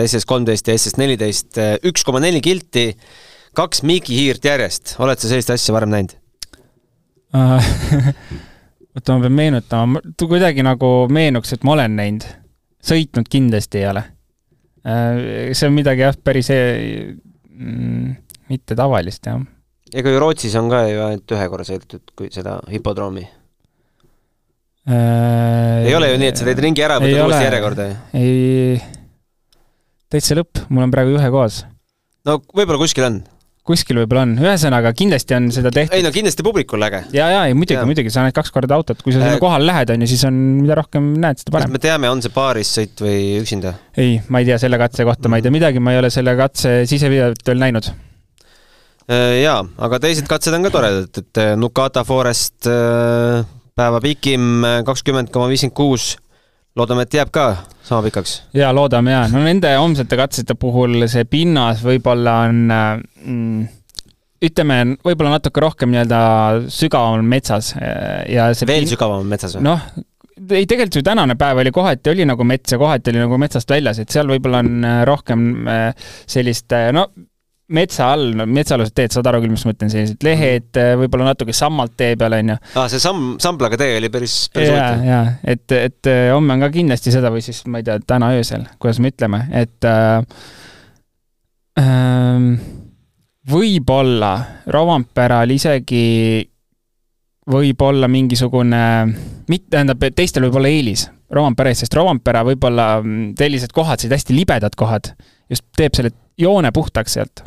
SS 0.04 0.28
kolmteist 0.28 0.68
ja 0.68 0.76
SS 0.76 0.98
neliteist, 1.00 1.56
üks 1.88 2.04
koma 2.04 2.20
neli 2.20 2.42
kilti, 2.44 2.90
kaks 3.56 3.80
Miiki 3.88 4.18
hiirt 4.18 4.44
järjest, 4.44 4.98
oled 5.00 5.22
sa 5.22 5.32
sellist 5.32 5.54
asja 5.54 5.72
varem 5.72 5.94
näinud? 5.94 6.18
oota, 8.92 9.14
ma 9.14 9.20
pean 9.24 9.36
meenutama, 9.36 10.02
kuidagi 10.20 10.64
nagu 10.66 10.90
meenuks, 11.12 11.54
et 11.56 11.64
ma 11.66 11.76
olen 11.76 11.96
näinud. 11.96 12.26
sõitnud 12.82 13.28
kindlasti 13.30 13.78
ei 13.78 13.86
ole. 13.92 14.02
Äh, 14.82 15.52
see 15.54 15.68
on 15.68 15.76
midagi 15.76 16.02
jah, 16.02 16.16
päris 16.18 16.50
mm, 16.50 18.16
mitte 18.50 18.76
tavalist, 18.78 19.26
jah. 19.26 19.40
ega 19.94 20.12
ju 20.12 20.22
Rootsis 20.22 20.56
on 20.58 20.70
ka 20.72 20.82
ju 20.90 21.04
ainult 21.04 21.36
ühe 21.36 21.46
korra 21.52 21.68
sõidetud, 21.68 22.02
kui 22.18 22.32
seda 22.34 22.58
hipodroomi 22.72 23.22
äh,. 24.88 25.86
ei 25.86 25.94
ole 25.94 26.10
ju 26.10 26.18
nii, 26.18 26.32
et 26.32 26.40
sa 26.40 26.48
teed 26.48 26.62
ringi 26.64 26.82
ära, 26.82 26.98
võtad 27.02 27.28
uuesti 27.28 27.46
järjekorda? 27.46 27.86
ei, 28.18 28.80
täitsa 30.10 30.40
lõpp, 30.40 30.64
mul 30.72 30.88
on 30.88 30.94
praegu 30.94 31.14
juhe 31.14 31.30
kohas. 31.36 31.62
no 32.26 32.40
võib-olla 32.50 32.82
kuskil 32.82 33.06
on 33.06 33.22
kuskil 33.66 34.00
võib-olla 34.00 34.24
on, 34.26 34.32
ühesõnaga 34.42 34.90
kindlasti 34.96 35.36
on 35.36 35.46
seda 35.54 35.70
tehtud. 35.74 35.94
ei 35.94 36.02
no 36.02 36.10
kindlasti 36.14 36.44
publikul 36.46 36.82
äge. 36.82 37.04
ja, 37.14 37.28
ja 37.30 37.42
ei 37.46 37.54
muidugi, 37.54 37.82
muidugi, 37.86 38.10
sa 38.10 38.24
näed 38.26 38.34
kaks 38.34 38.50
korda 38.54 38.74
autot, 38.78 39.02
kui 39.04 39.14
sa 39.14 39.20
sinna 39.20 39.36
äh, 39.36 39.42
kohale 39.42 39.68
lähed, 39.68 39.92
on 39.94 40.02
ju, 40.02 40.08
siis 40.10 40.24
on, 40.26 40.40
mida 40.58 40.76
rohkem 40.78 41.12
näed, 41.22 41.38
seda 41.42 41.54
parem. 41.54 41.70
me 41.74 41.82
teame, 41.82 42.10
on 42.10 42.22
see 42.24 42.34
paaris 42.34 42.72
sõit 42.78 43.04
või 43.04 43.20
üksinda? 43.38 43.76
ei, 43.94 44.16
ma 44.28 44.42
ei 44.42 44.50
tea 44.50 44.58
selle 44.62 44.80
katse 44.82 45.06
kohta, 45.06 45.30
ma 45.30 45.38
ei 45.38 45.46
tea 45.46 45.54
midagi, 45.54 45.82
ma 45.82 45.94
ei 45.94 46.02
ole 46.02 46.10
selle 46.14 46.34
katse 46.38 46.80
sisevideot 46.90 47.46
veel 47.46 47.62
näinud. 47.62 47.92
Äh, 49.06 49.38
jaa, 49.44 49.60
aga 49.86 50.02
teised 50.02 50.26
katsed 50.30 50.58
on 50.58 50.66
ka 50.66 50.74
toredad, 50.74 51.22
et 51.22 51.42
äh, 51.44 51.54
Nukata 51.58 52.02
Forest 52.08 52.66
päeva 52.66 54.02
pikim 54.02 54.66
kakskümmend 54.84 55.30
koma 55.32 55.46
viiskümmend 55.52 55.78
kuus 55.78 56.16
loodame, 56.78 57.06
et 57.06 57.18
jääb 57.18 57.32
ka 57.34 57.46
sama 57.82 58.02
pikaks. 58.06 58.38
ja 58.56 58.72
loodame 58.74 59.14
ja, 59.14 59.26
no 59.32 59.42
nende 59.44 59.74
homsete 59.76 60.18
katsete 60.18 60.56
puhul 60.58 61.06
see 61.10 61.26
pinnas 61.28 61.82
võib-olla 61.84 62.38
on 62.48 62.62
mm, 62.70 63.66
ütleme, 64.42 64.78
võib-olla 65.04 65.36
natuke 65.36 65.62
rohkem 65.62 65.92
nii-öelda 65.92 66.22
sügaval 66.72 67.22
metsas 67.26 67.74
ja 67.76 68.52
see 68.56 68.68
veel 68.70 68.86
pin... 68.86 68.94
sügavamal 68.94 69.28
metsas 69.28 69.58
või? 69.58 69.66
noh, 69.68 69.84
ei, 70.50 70.66
tegelikult 70.66 70.96
ju 70.98 71.04
tänane 71.06 71.36
päev 71.38 71.60
oli 71.62 71.72
kohati 71.74 72.12
oli 72.12 72.26
nagu 72.28 72.44
mets 72.48 72.72
ja 72.72 72.78
kohati 72.80 73.12
oli 73.12 73.22
nagu 73.22 73.38
metsast 73.40 73.70
väljas, 73.70 74.00
et 74.02 74.14
seal 74.14 74.30
võib-olla 74.30 74.62
on 74.64 74.86
äh, 74.86 75.02
rohkem 75.08 75.68
äh, 75.68 76.08
sellist, 76.30 76.72
äh, 76.76 76.90
no 76.94 77.08
metsa 77.74 78.12
all, 78.14 78.32
no 78.38 78.46
metsaalused 78.48 78.94
teed, 78.96 79.14
saad 79.14 79.28
aru 79.30 79.42
küll, 79.44 79.54
mis 79.54 79.66
ma 79.66 79.72
mõtlen, 79.72 79.92
sellised 79.92 80.26
lehed, 80.26 80.70
äh, 80.80 80.94
võib-olla 81.00 81.32
natuke 81.32 81.54
sammalt 81.56 81.96
tee 81.98 82.16
peal, 82.20 82.38
on 82.38 82.54
ju. 82.54 82.58
aa, 82.76 82.88
see 82.92 83.02
samm, 83.02 83.36
Samblaga 83.42 83.80
tee 83.80 83.98
oli 84.00 84.10
päris, 84.12 84.38
päris 84.54 84.72
huvitav. 84.72 85.06
jaa, 85.08 85.22
et, 85.54 85.66
et 85.78 86.10
äh, 86.12 86.24
homme 86.32 86.56
on 86.56 86.66
ka 86.66 86.72
kindlasti 86.74 87.14
seda 87.14 87.32
või 87.34 87.44
siis 87.44 87.64
ma 87.70 87.82
ei 87.82 87.88
tea, 87.88 88.00
täna 88.14 88.32
öösel, 88.36 88.66
kuidas 88.82 89.00
me 89.02 89.12
ütleme, 89.14 89.46
et 89.62 89.88
äh, 89.88 90.20
Ähm, 91.80 92.58
võib-olla 93.48 94.32
Romperal 94.68 95.54
isegi 95.54 96.42
võib 97.48 97.80
olla 97.82 98.08
mingisugune, 98.12 98.82
mitte, 99.48 99.70
tähendab, 99.72 100.04
teistel 100.14 100.44
võib 100.46 100.60
olla 100.60 100.72
eelis 100.72 101.06
Romperes, 101.32 101.80
sest 101.80 101.96
Rompera 101.96 102.42
võib-olla 102.44 102.98
mm, 103.00 103.32
sellised 103.40 103.72
kohad, 103.72 104.02
sellised 104.02 104.18
hästi 104.18 104.36
libedad 104.36 104.76
kohad, 104.76 105.14
just 105.48 105.64
teeb 105.78 105.96
selle 105.96 106.12
joone 106.38 106.74
puhtaks 106.76 107.16
sealt 107.16 107.44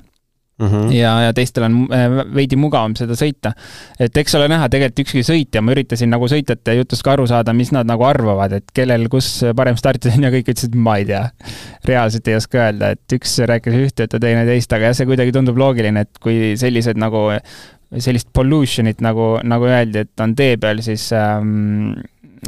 mm. 0.59 0.67
-hmm. 0.67 0.91
ja, 0.95 1.11
ja 1.27 1.33
teistel 1.33 1.67
on 1.67 1.77
äh, 1.93 2.05
veidi 2.35 2.55
mugavam 2.59 2.95
seda 2.95 3.17
sõita. 3.19 3.53
et 3.99 4.17
eks 4.17 4.35
ole 4.35 4.47
näha, 4.51 4.69
tegelikult 4.69 5.05
ükski 5.05 5.23
sõitja, 5.27 5.61
ma 5.61 5.75
üritasin 5.75 6.11
nagu 6.11 6.27
sõitjate 6.31 6.77
jutust 6.79 7.03
ka 7.03 7.15
aru 7.15 7.27
saada, 7.27 7.53
mis 7.53 7.71
nad 7.75 7.87
nagu 7.87 8.03
arvavad, 8.07 8.53
et 8.59 8.71
kellel, 8.73 9.07
kus 9.11 9.29
parem 9.55 9.77
start 9.77 10.05
on 10.11 10.27
ja 10.27 10.31
kõik 10.33 10.51
ütlesid, 10.53 10.75
ma 10.75 10.97
ei 11.01 11.05
tea. 11.05 11.29
reaalselt 11.85 12.27
ei 12.27 12.35
oska 12.35 12.65
öelda, 12.65 12.91
et 12.95 13.17
üks 13.19 13.37
rääkis 13.45 13.79
ühte 13.79 14.07
juttu, 14.07 14.19
teine 14.19 14.45
teist, 14.45 14.73
aga 14.73 14.91
jah, 14.91 14.97
see 14.97 15.09
kuidagi 15.09 15.35
tundub 15.35 15.57
loogiline, 15.57 16.05
et 16.05 16.19
kui 16.23 16.53
sellised 16.59 16.97
nagu 16.97 17.27
sellist 18.01 18.27
pollution'it 18.33 19.01
nagu, 19.05 19.35
nagu 19.43 19.67
öeldi, 19.69 20.03
et 20.05 20.23
on 20.23 20.33
tee 20.35 20.57
peal, 20.57 20.81
siis 20.83 21.11
ähm, 21.15 21.93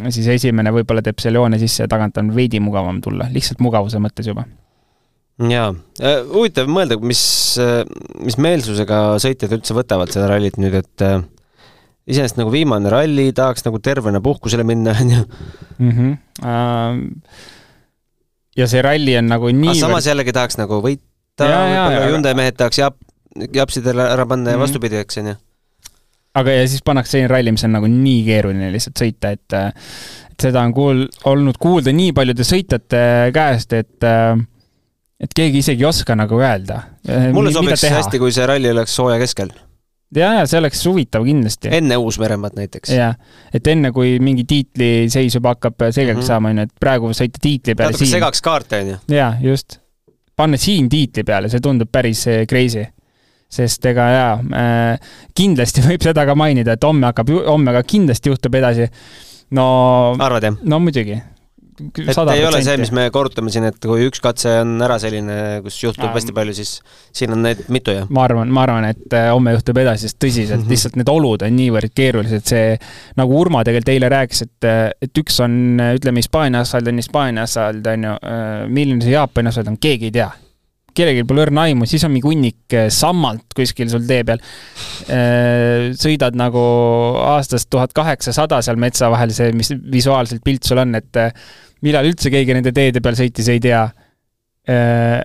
siis 0.10 0.28
esimene 0.28 0.74
võib-olla 0.74 1.04
teeb 1.06 1.20
selle 1.22 1.40
joone 1.40 1.60
sisse 1.62 1.86
ja 1.86 1.92
tagant 1.92 2.18
on 2.18 2.34
veidi 2.36 2.60
mugavam 2.64 3.02
tulla, 3.02 3.30
lihtsalt 3.34 3.62
mugavuse 3.64 4.02
mõttes 4.04 4.28
juba 4.28 4.48
jaa, 5.46 5.72
äh, 6.02 6.22
huvitav 6.32 6.70
mõelda, 6.72 6.98
mis, 7.06 7.22
äh, 7.62 7.84
mis 8.26 8.38
meelsusega 8.42 9.18
sõitjad 9.22 9.54
üldse 9.60 9.76
võtavad 9.78 10.12
seda 10.14 10.30
rallit 10.32 10.58
nüüd, 10.62 10.80
et 10.80 11.06
äh, 11.06 11.20
iseenesest 12.10 12.40
nagu 12.40 12.54
viimane 12.54 12.90
ralli, 12.90 13.30
tahaks 13.38 13.68
nagu 13.68 13.82
tervena 13.84 14.22
puhkusele 14.24 14.66
minna, 14.68 14.96
on 15.02 15.14
ju. 15.14 15.26
Mhm. 15.78 16.14
ja 18.58 18.66
see 18.70 18.82
ralli 18.82 19.14
on 19.20 19.28
nagu 19.30 19.52
nii 19.54 19.76
aga 19.76 19.82
samas 19.84 20.08
jällegi 20.10 20.34
tahaks 20.34 20.58
nagu 20.58 20.80
võita, 20.82 21.46
võib-olla 21.46 22.08
Hyundai 22.08 22.34
mehed 22.38 22.58
tahaks 22.58 22.82
jap-, 22.82 23.04
japsidele 23.54 24.08
ära 24.10 24.26
panna 24.26 24.56
ja 24.56 24.58
-hmm. 24.58 24.66
vastupidi, 24.66 24.98
eks, 25.04 25.22
on 25.22 25.34
ju. 25.34 25.36
aga 26.42 26.56
ja 26.56 26.68
siis 26.68 26.82
pannakse 26.82 27.14
selline 27.14 27.30
ralli, 27.30 27.54
mis 27.54 27.64
on 27.68 27.78
nagu 27.78 27.90
nii 27.92 28.24
keeruline 28.26 28.72
lihtsalt 28.74 29.06
sõita, 29.06 29.36
et 29.38 29.54
et 29.54 30.42
seda 30.50 30.66
on 30.66 30.74
kuul-, 30.74 31.08
olnud 31.30 31.58
kuulda 31.62 31.94
nii 31.94 32.14
paljude 32.14 32.46
sõitjate 32.46 33.00
käest, 33.34 33.74
et 33.74 34.06
äh, 34.06 34.38
et 35.22 35.34
keegi 35.36 35.64
isegi 35.64 35.86
ei 35.86 35.90
oska 35.90 36.16
nagu 36.18 36.42
öelda. 36.42 36.82
Eh, 37.08 37.30
mulle 37.36 37.54
sobiks 37.54 37.88
hästi, 37.90 38.20
kui 38.22 38.34
see 38.36 38.46
ralli 38.50 38.70
oleks 38.74 38.94
sooja 38.98 39.18
keskel. 39.22 39.52
ja, 40.16 40.30
ja 40.40 40.44
see 40.48 40.60
oleks 40.62 40.84
huvitav 40.88 41.26
kindlasti. 41.28 41.72
enne 41.80 41.98
Uus-Meremaad 42.00 42.58
näiteks. 42.60 42.94
jah, 42.96 43.18
et 43.54 43.68
enne, 43.68 43.92
kui 43.96 44.18
mingi 44.24 44.46
tiitliseis 44.48 45.40
juba 45.40 45.56
hakkab 45.56 45.90
selgeks 45.90 46.16
mm 46.16 46.22
-hmm. 46.22 46.28
saama, 46.28 46.50
on 46.50 46.62
ju, 46.62 46.68
et 46.70 46.76
praegu 46.80 47.10
sõita 47.12 47.42
tiitli 47.42 47.76
peale 47.76 47.96
natuke 47.96 48.12
segaks 48.12 48.42
kaarte, 48.42 48.82
on 48.82 48.94
ju. 48.94 48.98
jaa, 49.16 49.34
just. 49.42 49.80
panna 50.36 50.58
siin 50.58 50.90
tiitli 50.90 51.24
peale, 51.24 51.50
see 51.50 51.60
tundub 51.60 51.90
päris 51.92 52.28
eh, 52.28 52.46
crazy 52.48 52.86
sest 53.50 53.86
ega 53.86 54.10
jaa 54.12 54.98
kindlasti 55.36 55.82
võib 55.88 56.04
seda 56.04 56.26
ka 56.26 56.36
mainida, 56.36 56.74
et 56.74 56.84
homme 56.84 57.08
hakkab, 57.08 57.32
homme 57.48 57.74
ka 57.74 57.84
kindlasti 57.84 58.30
juhtub 58.30 58.56
edasi. 58.56 58.90
no. 59.50 60.16
arvad 60.20 60.44
jah? 60.44 60.58
no 60.64 60.80
muidugi 60.80 61.22
et 61.78 62.32
ei 62.34 62.46
ole 62.48 62.60
see, 62.66 62.78
mis 62.82 62.92
me 62.96 63.06
korrutame 63.14 63.52
siin, 63.54 63.68
et 63.70 63.78
kui 63.84 64.08
üks 64.08 64.22
katse 64.24 64.54
on 64.64 64.76
ära 64.84 64.98
selline, 65.02 65.36
kus 65.66 65.78
juhtub 65.84 66.16
hästi 66.16 66.34
palju, 66.36 66.56
siis 66.58 66.78
siin 67.16 67.36
on 67.36 67.44
neid 67.46 67.68
mitu 67.74 67.94
ja. 67.94 68.06
ma 68.14 68.24
arvan, 68.26 68.50
ma 68.54 68.64
arvan, 68.66 68.88
et 68.90 69.14
äh, 69.18 69.30
homme 69.34 69.54
juhtub 69.54 69.78
edasi, 69.84 70.08
sest 70.08 70.20
tõsiselt 70.24 70.58
mm 70.58 70.66
-hmm. 70.66 70.74
lihtsalt 70.74 70.98
need 70.98 71.12
olud 71.14 71.46
on 71.46 71.56
niivõrd 71.58 71.94
keerulised, 71.98 72.48
see 72.50 72.74
nagu 73.20 73.38
Urmo 73.38 73.62
tegelikult 73.62 73.94
eile 73.94 74.10
rääkis, 74.14 74.42
et, 74.48 74.70
äh, 74.70 74.90
et 75.02 75.22
üks 75.22 75.38
on, 75.44 75.78
ütleme, 76.00 76.24
Hispaania 76.24 76.66
asfalt 76.66 76.90
on 76.90 77.04
Hispaania 77.04 77.46
asfalt, 77.46 77.94
on 77.94 78.10
ju, 78.10 78.18
äh, 78.18 78.66
milline 78.68 79.06
see 79.06 79.14
Jaapani 79.14 79.54
asfalt 79.54 79.74
on, 79.74 79.78
keegi 79.78 80.10
ei 80.12 80.18
tea 80.20 80.32
kellelgi 80.98 81.28
pole 81.30 81.44
õrna 81.44 81.68
aimu, 81.70 81.86
siis 81.86 82.02
on 82.08 82.10
mingi 82.10 82.26
hunnik 82.26 82.74
sammalt 82.90 83.54
kuskil 83.54 83.86
sul 83.92 84.08
tee 84.10 84.24
peal. 84.26 84.40
sõidad 85.94 86.34
nagu 86.34 86.64
aastast 87.22 87.70
tuhat 87.70 87.94
kaheksasada 87.94 88.64
seal 88.66 88.80
metsa 88.82 89.12
vahel, 89.14 89.30
see, 89.30 89.52
mis 89.54 89.70
visuaalselt 89.94 90.42
pilt 90.42 90.66
sul 90.66 90.82
on, 90.82 90.96
et 90.98 91.22
millal 91.86 92.08
üldse 92.10 92.32
keegi 92.34 92.56
nende 92.58 92.74
teede 92.76 93.02
peal 93.04 93.18
sõitis, 93.20 93.50
ei 93.52 93.62
tea. 93.64 93.84
Äh, 94.68 95.20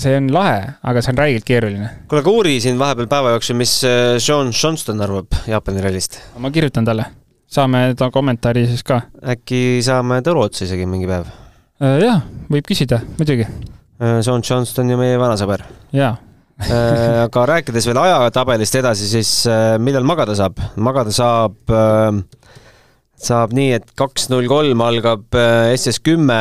see 0.00 0.16
on 0.16 0.30
lahe, 0.32 0.60
aga 0.86 1.02
see 1.04 1.12
on 1.12 1.20
räigelt 1.20 1.46
keeruline. 1.48 1.90
kuule, 2.08 2.22
aga 2.24 2.34
uuri 2.34 2.54
siin 2.62 2.78
vahepeal 2.80 3.10
päeva 3.10 3.34
jooksul, 3.34 3.58
mis 3.60 3.74
äh, 3.88 4.14
Sean 4.22 4.52
Johnston 4.54 5.02
arvab 5.04 5.40
Jaapani 5.50 5.84
rallist. 5.84 6.20
ma 6.38 6.52
kirjutan 6.54 6.86
talle, 6.88 7.08
saame 7.50 7.90
ta 7.98 8.10
kommentaari 8.14 8.66
siis 8.70 8.86
ka. 8.86 9.02
äkki 9.34 9.80
saame 9.84 10.22
Tõru 10.26 10.46
otsa 10.46 10.64
isegi 10.68 10.88
mingi 10.88 11.10
päev? 11.10 11.28
Äh, 11.82 12.00
jah, 12.06 12.24
võib 12.52 12.66
küsida, 12.68 13.02
muidugi. 13.18 13.48
Sean 14.24 14.40
Johnston 14.40 14.88
ju 14.88 14.96
meie 14.96 15.18
vana 15.20 15.36
sõber. 15.36 15.66
jaa 15.96 16.16
aga 16.60 17.44
rääkides 17.48 17.86
veel 17.88 17.96
ajatabelist 17.96 18.74
edasi, 18.76 19.06
siis 19.08 19.30
millal 19.80 20.04
magada 20.04 20.34
saab? 20.36 20.58
magada 20.76 21.12
saab 21.14 21.72
äh, 21.72 22.18
saab 23.20 23.54
nii, 23.56 23.74
et 23.78 23.94
kaks 23.98 24.28
null 24.32 24.48
kolm 24.50 24.82
algab 24.84 25.38
äh, 25.38 25.72
SS 25.76 26.00
kümme 26.04 26.40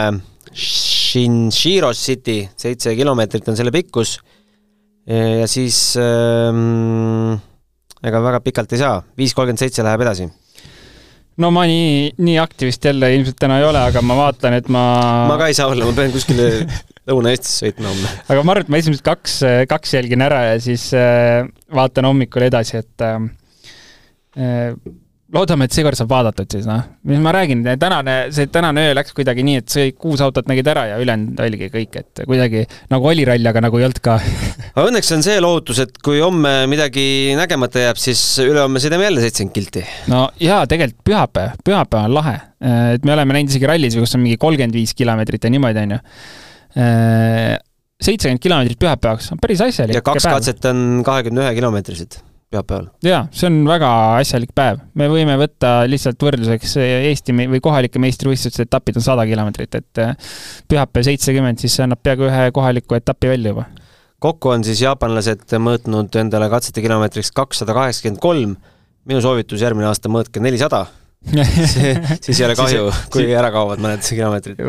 Shinshiro 0.49 1.91
City, 1.93 2.41
seitse 2.57 2.95
kilomeetrit 2.97 3.47
on 3.51 3.57
selle 3.59 3.73
pikkus. 3.75 4.17
ja 5.09 5.45
siis 5.49 5.95
ähm, 5.97 7.33
ega 8.05 8.19
väga 8.21 8.41
pikalt 8.45 8.73
ei 8.75 8.81
saa, 8.81 8.99
viis 9.17 9.33
kolmkümmend 9.33 9.61
seitse 9.63 9.85
läheb 9.85 10.03
edasi 10.05 10.27
no 11.39 11.49
ma 11.55 11.63
nii, 11.69 12.11
nii 12.19 12.37
aktivist 12.41 12.85
jälle 12.85 13.09
ilmselt 13.15 13.39
täna 13.39 13.59
ei 13.61 13.67
ole, 13.67 13.81
aga 13.91 14.03
ma 14.05 14.17
vaatan, 14.19 14.57
et 14.59 14.69
ma 14.71 14.83
ma 15.29 15.37
ka 15.39 15.49
ei 15.49 15.57
saa 15.57 15.69
olla, 15.71 15.87
ma 15.87 15.95
pean 15.97 16.13
kuskile 16.13 16.49
Lõuna-Eestisse 17.09 17.63
sõitma 17.63 17.89
homme. 17.89 18.13
aga 18.27 18.43
ma 18.43 18.53
arvan, 18.53 18.67
et 18.67 18.73
ma 18.73 18.81
esimesed 18.81 19.05
kaks, 19.05 19.39
kaks 19.71 19.95
jälgin 19.95 20.25
ära 20.25 20.41
ja 20.51 20.57
siis 20.63 20.89
äh, 20.97 21.47
vaatan 21.75 22.09
hommikul 22.09 22.45
edasi, 22.49 22.83
et 22.83 23.05
äh, 23.05 23.21
äh 24.37 24.97
loodame, 25.35 25.67
et 25.67 25.75
seekord 25.75 25.97
saab 25.97 26.09
vaadatud 26.09 26.49
siis 26.55 26.65
noh, 26.67 26.81
mis 27.09 27.19
ma 27.21 27.33
räägin, 27.35 27.61
tänane, 27.81 28.15
see 28.35 28.49
tänane 28.51 28.87
öö 28.87 28.95
läks 28.97 29.13
kuidagi 29.17 29.43
nii, 29.45 29.61
et 29.61 29.73
see 29.73 29.91
kuus 29.93 30.23
autot 30.25 30.49
nägid 30.49 30.67
ära 30.71 30.85
ja 30.89 30.97
ülejäänud 31.01 31.39
oligi 31.45 31.69
kõik, 31.73 31.97
et 32.01 32.23
kuidagi 32.25 32.63
nagu 32.89 33.09
oli 33.11 33.25
rall, 33.29 33.51
aga 33.51 33.63
nagu 33.67 33.79
ei 33.79 33.85
olnud 33.87 34.01
ka 34.05 34.17
aga 34.73 34.85
õnneks 34.87 35.13
on 35.15 35.25
see 35.25 35.37
lootus, 35.43 35.83
et 35.85 36.01
kui 36.05 36.21
homme 36.23 36.53
midagi 36.71 37.35
nägemata 37.37 37.85
jääb, 37.85 38.01
siis 38.01 38.23
ülehomme 38.43 38.81
sõidame 38.81 39.05
jälle 39.09 39.25
seitsekümmend 39.25 39.57
kilti. 39.59 39.85
no 40.11 40.25
jaa, 40.41 40.63
tegelikult 40.69 41.05
pühapäev, 41.11 41.57
pühapäev 41.65 42.09
on 42.09 42.17
lahe. 42.17 42.37
et 42.95 43.05
me 43.05 43.13
oleme 43.15 43.37
näinud 43.37 43.53
isegi 43.53 43.69
rallis, 43.69 43.97
kus 43.99 44.17
on 44.17 44.25
mingi 44.25 44.39
kolmkümmend 44.41 44.77
viis 44.77 44.95
kilomeetrit 44.97 45.45
ja 45.45 45.53
niimoodi, 45.53 45.85
on 45.85 45.97
ju 45.97 46.01
seitsekümmend 47.99 48.41
kilomeetrit 48.41 48.81
pühapäevaks 48.81 49.33
on 49.33 49.41
päris 49.41 49.61
asjalik. 49.61 49.97
ja 49.97 50.01
kaks 50.05 50.25
katset 50.25 50.65
on 50.71 51.03
kahekümne 51.05 51.45
ühe 51.45 51.53
kilomeetrised 51.59 52.21
pühapäeval. 52.49 52.87
jaa, 53.05 53.21
see 53.35 53.47
on 53.49 53.59
väga 53.67 53.89
asjalik 54.19 54.53
päev. 54.57 54.81
me 54.97 55.09
võime 55.11 55.35
võtta 55.39 55.73
lihtsalt 55.89 56.21
võrdluseks 56.25 56.77
Eesti 56.81 57.35
või 57.39 57.61
kohalike 57.63 58.01
meistrivõistluste 58.01 58.65
etapid 58.67 58.99
on 58.99 59.05
sada 59.05 59.25
kilomeetrit, 59.29 59.79
et 59.81 60.01
eh, 60.03 60.31
pühapäev 60.69 61.07
seitsekümmend, 61.09 61.61
siis 61.61 61.77
see 61.77 61.85
annab 61.85 62.01
peaaegu 62.03 62.29
ühe 62.29 62.49
kohaliku 62.55 62.97
etapi 62.97 63.33
välja 63.35 63.53
juba. 63.53 63.67
kokku 64.19 64.55
on 64.55 64.65
siis 64.67 64.81
jaapanlased 64.85 65.45
mõõtnud 65.57 66.21
endale 66.21 66.49
katsete 66.49 66.81
kilomeetriks 66.85 67.31
kakssada 67.31 67.77
kaheksakümmend 67.77 68.23
kolm, 68.23 68.55
minu 69.09 69.21
soovitus 69.25 69.61
järgmine 69.61 69.89
aasta 69.91 70.11
mõõtke 70.11 70.41
nelisada 70.43 70.87
siis 72.23 72.39
ei 72.39 72.45
ole 72.47 72.55
kahju, 72.55 72.85
kui 73.11 73.25
ära 73.35 73.49
kaovad 73.53 73.81
mõned 73.83 74.03
kilomeetrid. 74.05 74.61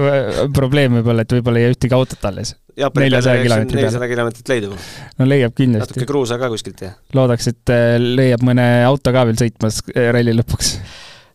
probleem 0.54 0.98
võib 0.98 1.12
olla, 1.12 1.24
et 1.24 1.34
võib-olla 1.36 1.60
ei 1.60 1.68
jää 1.68 1.76
ühtegi 1.76 1.96
autot 1.96 2.26
alles. 2.30 2.56
neljasaja 2.76 3.44
kilomeetri 3.44 3.76
peale. 3.76 3.84
nelisada 3.86 4.08
kilomeetrit 4.10 4.50
leidub. 4.54 4.88
no 5.20 5.28
leiab 5.30 5.54
kindlasti. 5.54 5.94
natuke 5.94 6.08
kruusa 6.10 6.40
ka 6.42 6.50
kuskilt, 6.52 6.82
jah. 6.88 6.98
loodaks, 7.14 7.52
et 7.52 7.74
äh, 7.74 7.94
leiab 8.02 8.42
mõne 8.46 8.66
auto 8.88 9.14
ka 9.14 9.24
veel 9.30 9.38
sõitmas 9.38 9.80
äh, 9.94 10.10
ralli 10.16 10.34
lõpuks. 10.40 10.74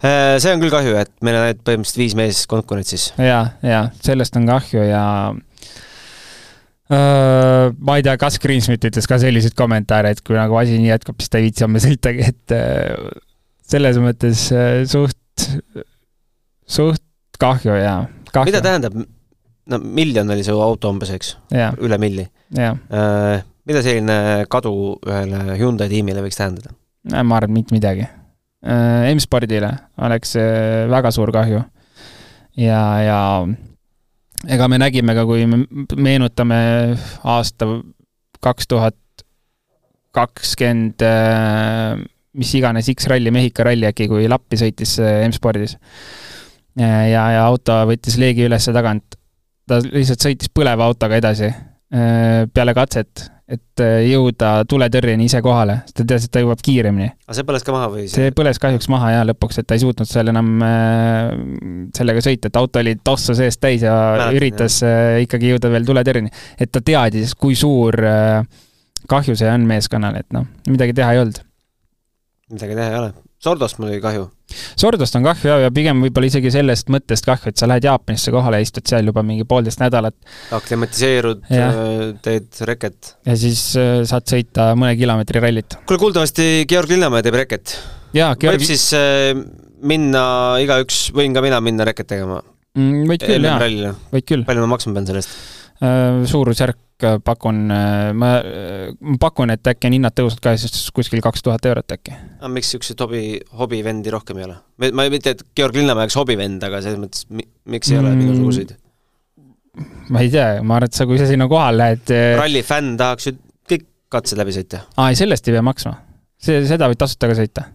Äh, 0.04 0.36
see 0.44 0.52
on 0.52 0.64
küll 0.64 0.74
kahju, 0.74 1.00
et 1.00 1.14
meil 1.24 1.40
on 1.40 1.48
ainult 1.48 1.64
põhimõtteliselt 1.64 2.04
viis 2.04 2.20
meest 2.20 2.50
konkurentsis. 2.52 3.10
ja, 3.16 3.42
ja 3.64 3.86
sellest 4.04 4.40
on 4.40 4.52
kahju 4.52 4.88
ja 4.92 5.06
Uh, 6.86 7.72
ma 7.82 7.96
ei 7.98 8.04
tea, 8.06 8.14
kas 8.22 8.36
Greensmith 8.38 8.86
ütles 8.86 9.08
ka 9.10 9.18
selliseid 9.18 9.56
kommentaare, 9.58 10.12
et 10.14 10.20
kui 10.22 10.36
nagu 10.38 10.54
asi 10.60 10.76
nii 10.78 10.92
jätkub, 10.92 11.16
siis 11.18 11.32
ta 11.34 11.40
ei 11.40 11.48
viitsi 11.48 11.66
homme 11.66 11.82
sõitagi, 11.82 12.28
et 12.30 12.54
uh, 12.54 13.08
selles 13.66 14.00
mõttes 14.02 14.46
äh, 14.54 14.84
suht, 14.90 15.48
suht 16.66 17.04
kahju 17.42 17.76
ja 17.80 17.96
kahju. 18.32 18.50
mida 18.50 18.62
tähendab, 18.64 18.98
no 19.72 19.80
miljon 19.82 20.30
oli 20.32 20.46
su 20.46 20.56
auto 20.62 20.92
umbes, 20.94 21.12
eks? 21.16 21.36
üle 21.84 22.00
milli. 22.02 22.28
Äh, 22.56 23.44
mida 23.66 23.82
selline 23.86 24.46
kadu 24.52 24.74
ühele 25.06 25.58
Hyundai 25.60 25.90
tiimile 25.92 26.24
võiks 26.26 26.40
tähendada? 26.40 26.76
ma 27.16 27.38
arvan, 27.38 27.54
mitte 27.58 27.76
midagi. 27.76 28.08
Äh, 28.66 29.12
M-spordile 29.14 29.72
oleks 30.06 30.36
väga 30.92 31.14
suur 31.14 31.34
kahju. 31.34 31.64
ja, 32.62 32.82
ja 33.02 33.20
ega 34.46 34.70
me 34.70 34.80
nägime 34.82 35.18
ka, 35.18 35.26
kui 35.26 35.46
me 35.50 35.66
meenutame 35.98 36.60
aasta 37.24 37.70
kaks 38.46 38.70
tuhat 38.70 38.98
kakskümmend 40.16 41.02
mis 42.36 42.56
iganes 42.60 42.90
X-ralli, 42.94 43.34
Mehhika 43.34 43.66
ralli 43.68 43.88
äkki, 43.90 44.10
kui 44.12 44.30
Lappi 44.32 44.60
sõitis 44.60 44.98
äh, 45.02 45.22
M-spordis. 45.28 45.78
ja, 46.80 47.22
ja 47.32 47.46
auto 47.46 47.78
võttis 47.90 48.18
leegi 48.20 48.48
üles 48.50 48.68
tagant. 48.74 49.16
ta 49.68 49.80
lihtsalt 49.86 50.28
sõitis 50.28 50.52
põleva 50.54 50.90
autoga 50.90 51.18
edasi. 51.22 51.54
peale 52.54 52.74
katset, 52.76 53.22
et 53.48 53.82
jõuda 54.10 54.66
tuletõrjeni 54.68 55.28
ise 55.30 55.40
kohale, 55.46 55.78
sest 55.86 55.96
ta 56.00 56.04
teadis, 56.04 56.26
et 56.26 56.32
ta 56.34 56.42
jõuab 56.42 56.64
kiiremini. 56.66 57.08
aga 57.28 57.38
see 57.38 57.48
põles 57.48 57.64
ka 57.64 57.76
maha 57.76 57.88
või? 57.94 58.08
see 58.12 58.34
põles 58.36 58.60
kahjuks 58.60 58.90
maha 58.92 59.12
ja 59.14 59.24
lõpuks, 59.30 59.62
et 59.62 59.70
ta 59.70 59.78
ei 59.78 59.84
suutnud 59.86 60.10
seal 60.10 60.34
enam 60.34 60.50
sellega 61.96 62.26
sõita, 62.26 62.52
et 62.52 62.60
auto 62.60 62.82
oli 62.82 62.98
tossu 63.06 63.38
seest 63.38 63.62
täis 63.64 63.86
ja 63.86 63.96
Mäletan, 63.96 64.40
üritas 64.42 64.82
jah. 64.84 65.22
ikkagi 65.24 65.54
jõuda 65.54 65.72
veel 65.72 65.88
tuletõrjeni. 65.88 66.34
et 66.60 66.74
ta 66.74 66.84
teadis, 66.84 67.38
kui 67.40 67.56
suur 67.56 68.02
kahju 69.10 69.36
see 69.38 69.50
on 69.52 69.66
meeskonnale, 69.70 70.24
et 70.26 70.36
noh, 70.36 70.48
midagi 70.70 70.96
teha 70.98 71.14
ei 71.16 71.22
olnud. 71.24 71.42
Midagi 72.52 72.78
teha 72.78 72.92
ei 72.92 73.00
ole 73.00 73.14
Sordost 73.46 73.80
oli 73.84 73.98
kahju. 74.02 74.26
Sordost 74.80 75.16
on 75.18 75.26
kahju 75.26 75.50
ja, 75.50 75.58
ja 75.66 75.72
pigem 75.74 76.00
võib-olla 76.06 76.30
isegi 76.32 76.50
sellest 76.54 76.90
mõttest 76.94 77.28
kahju, 77.28 77.52
et 77.52 77.62
sa 77.62 77.68
lähed 77.70 77.86
Jaapanisse 77.86 78.34
kohale 78.34 78.62
ja 78.62 78.66
istud 78.66 78.88
seal 78.90 79.12
juba 79.12 79.22
mingi 79.26 79.46
poolteist 79.50 79.82
nädalat. 79.84 80.16
aklimatiseerud, 80.56 81.44
äh, 81.54 81.76
teed 82.26 82.62
reket. 82.70 83.14
ja 83.28 83.36
siis 83.40 83.62
äh, 83.82 84.00
saad 84.10 84.26
sõita 84.32 84.72
mõne 84.80 84.96
kilomeetri 84.98 85.44
rallit. 85.44 85.78
kuule, 85.86 86.02
kuuldavasti 86.08 86.66
Georg 86.70 86.96
Linnamäe 86.96 87.26
teeb 87.26 87.38
reket. 87.44 87.76
Georg... 88.16 88.48
võib 88.48 88.66
siis 88.66 88.88
äh, 88.98 89.36
minna, 89.86 90.26
igaüks, 90.64 91.10
võin 91.16 91.36
ka 91.36 91.46
mina 91.46 91.62
minna 91.62 91.86
reket 91.86 92.10
tegema 92.16 92.40
mm,? 92.42 93.06
võid 93.12 93.28
küll, 93.30 93.50
jaa. 93.52 93.94
võid 94.16 94.30
küll. 94.32 94.48
palju 94.48 94.66
ma 94.66 94.74
maksma 94.74 94.96
pean 94.98 95.12
selle 95.12 95.22
eest? 95.22 95.38
Äh, 95.84 96.24
suurusjärk 96.32 96.82
pakun, 97.24 97.60
äh, 97.72 98.14
ma, 98.16 98.30
ma 99.00 99.18
pakun, 99.20 99.52
et 99.52 99.68
äkki 99.68 99.90
on 99.90 99.98
hinnad 99.98 100.16
tõusnud 100.16 100.42
ka 100.44 100.56
siis 100.60 100.88
kuskil 100.96 101.22
kaks 101.24 101.44
tuhat 101.44 101.66
eurot 101.68 101.96
äkki. 101.98 102.16
aga 102.40 102.52
miks 102.54 102.70
niisuguseid 102.70 103.04
hobi, 103.04 103.24
hobivendi 103.60 104.14
rohkem 104.14 104.40
ei 104.40 104.48
ole? 104.48 104.58
ma 104.92 105.08
ei 105.08 105.14
mitte, 105.14 105.36
et 105.36 105.44
Georg 105.58 105.76
Linnamäe 105.76 106.08
oleks 106.08 106.18
hobivend, 106.20 106.64
aga 106.64 106.82
selles 106.86 107.02
mõttes, 107.02 107.28
miks 107.32 107.92
ei 107.92 108.00
ole 108.00 108.14
mm, 108.14 108.24
mingisuguseid? 108.24 108.76
ma 110.10 110.24
ei 110.24 110.32
tea, 110.32 110.48
ma 110.64 110.80
arvan, 110.80 110.92
et 110.92 110.98
sa, 110.98 111.08
kui 111.10 111.20
sa 111.20 111.28
sinna 111.30 111.50
kohale 111.52 111.82
lähed 111.84 112.16
rallifänn 112.40 112.96
tahaks 113.00 113.32
ju 113.32 113.38
kõik 113.70 113.88
katsed 114.16 114.40
läbi 114.40 114.56
sõita. 114.56 114.86
aa, 114.96 115.12
ei 115.12 115.20
sellest 115.20 115.50
ei 115.50 115.58
pea 115.58 115.66
maksma. 115.66 115.98
see, 116.40 116.64
seda 116.70 116.88
võid 116.92 117.02
tasuta 117.02 117.32
ka 117.32 117.38
sõita. 117.38 117.68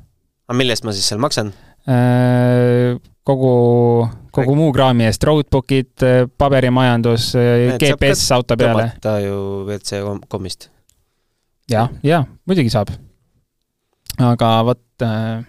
aga 0.48 0.56
mille 0.56 0.76
eest 0.76 0.88
ma 0.88 0.96
siis 0.96 1.12
seal 1.12 1.20
maksan? 1.20 1.52
Kogu, 3.26 3.52
kogu 4.34 4.56
muu 4.58 4.72
kraami 4.74 5.08
eest, 5.08 5.24
roadbook'id, 5.26 6.06
paberimajandus, 6.38 7.32
GPS 7.80 8.26
auto 8.36 8.58
peale. 8.60 8.90
tõmmata 8.90 9.16
ju 9.24 9.38
WRC 9.66 10.02
kommist. 10.30 10.68
jah, 11.70 11.90
jaa, 12.06 12.24
muidugi 12.46 12.72
saab. 12.72 12.92
aga 14.20 14.50
vot 14.68 15.06
äh, 15.06 15.46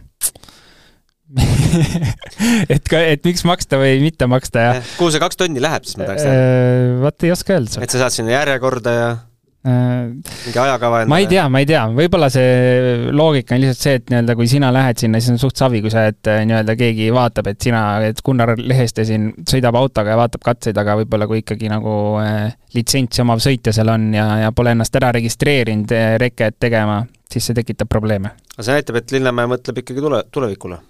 et 2.75 2.87
ka, 2.89 2.99
et 2.99 3.23
miks 3.23 3.45
maksta 3.47 3.79
või 3.79 4.01
mitte 4.03 4.27
maksta 4.27 4.63
ja. 4.65 4.77
kuhu 4.97 5.13
see 5.13 5.21
kaks 5.23 5.39
tonni 5.39 5.63
läheb 5.63 5.87
siis, 5.87 5.97
ma 5.99 6.09
tahaks 6.09 6.25
teada? 6.25 6.39
Äh, 6.39 6.95
vot 7.05 7.27
ei 7.27 7.35
oska 7.35 7.55
öelda. 7.55 7.83
et 7.85 7.93
sa 7.93 8.05
saad 8.05 8.17
sinna 8.17 8.35
järjekorda 8.39 8.95
ja 8.97 9.11
Äh, 9.13 9.30
mingi 9.61 10.57
ajakava 10.57 11.03
endale? 11.03 11.09
ma 11.11 11.17
ei 11.21 11.27
tea, 11.29 11.43
ma 11.53 11.59
ei 11.61 11.67
tea, 11.69 11.83
võib-olla 11.93 12.31
see 12.33 13.11
loogika 13.13 13.53
on 13.53 13.61
lihtsalt 13.61 13.83
see, 13.85 13.99
et 13.99 14.07
nii-öelda 14.09 14.35
kui 14.39 14.47
sina 14.49 14.71
lähed 14.73 14.97
sinna, 15.03 15.19
siis 15.21 15.35
on 15.35 15.41
suht 15.43 15.61
savi, 15.61 15.83
kui 15.83 15.91
sa, 15.93 16.07
et 16.09 16.29
äh, 16.31 16.41
nii-öelda 16.49 16.73
keegi 16.79 17.11
vaatab, 17.13 17.51
et 17.51 17.61
sina, 17.61 17.83
et 18.07 18.23
Gunnar 18.25 18.55
Leheste 18.57 19.05
siin 19.05 19.29
sõidab 19.45 19.77
autoga 19.77 20.15
ja 20.15 20.17
vaatab 20.17 20.41
katseid, 20.47 20.79
aga 20.81 20.95
võib-olla 21.03 21.27
kui 21.29 21.43
ikkagi 21.43 21.69
nagu 21.69 21.95
äh, 22.23 22.55
litsentsi 22.73 23.21
omav 23.21 23.43
sõitja 23.43 23.73
seal 23.75 23.93
on 23.93 24.07
ja, 24.17 24.25
ja 24.47 24.53
pole 24.55 24.73
ennast 24.73 24.97
ära 24.97 25.11
registreerinud 25.19 25.93
äh, 25.93 26.15
reket 26.21 26.57
tegema, 26.65 27.03
siis 27.29 27.45
see 27.45 27.59
tekitab 27.61 27.91
probleeme. 27.91 28.33
aga 28.55 28.65
see 28.65 28.79
näitab, 28.79 28.97
et 28.97 29.13
Linnamäe 29.13 29.51
mõtleb 29.53 29.83
ikkagi 29.83 30.01
tule, 30.01 30.23
tulevikule? 30.33 30.81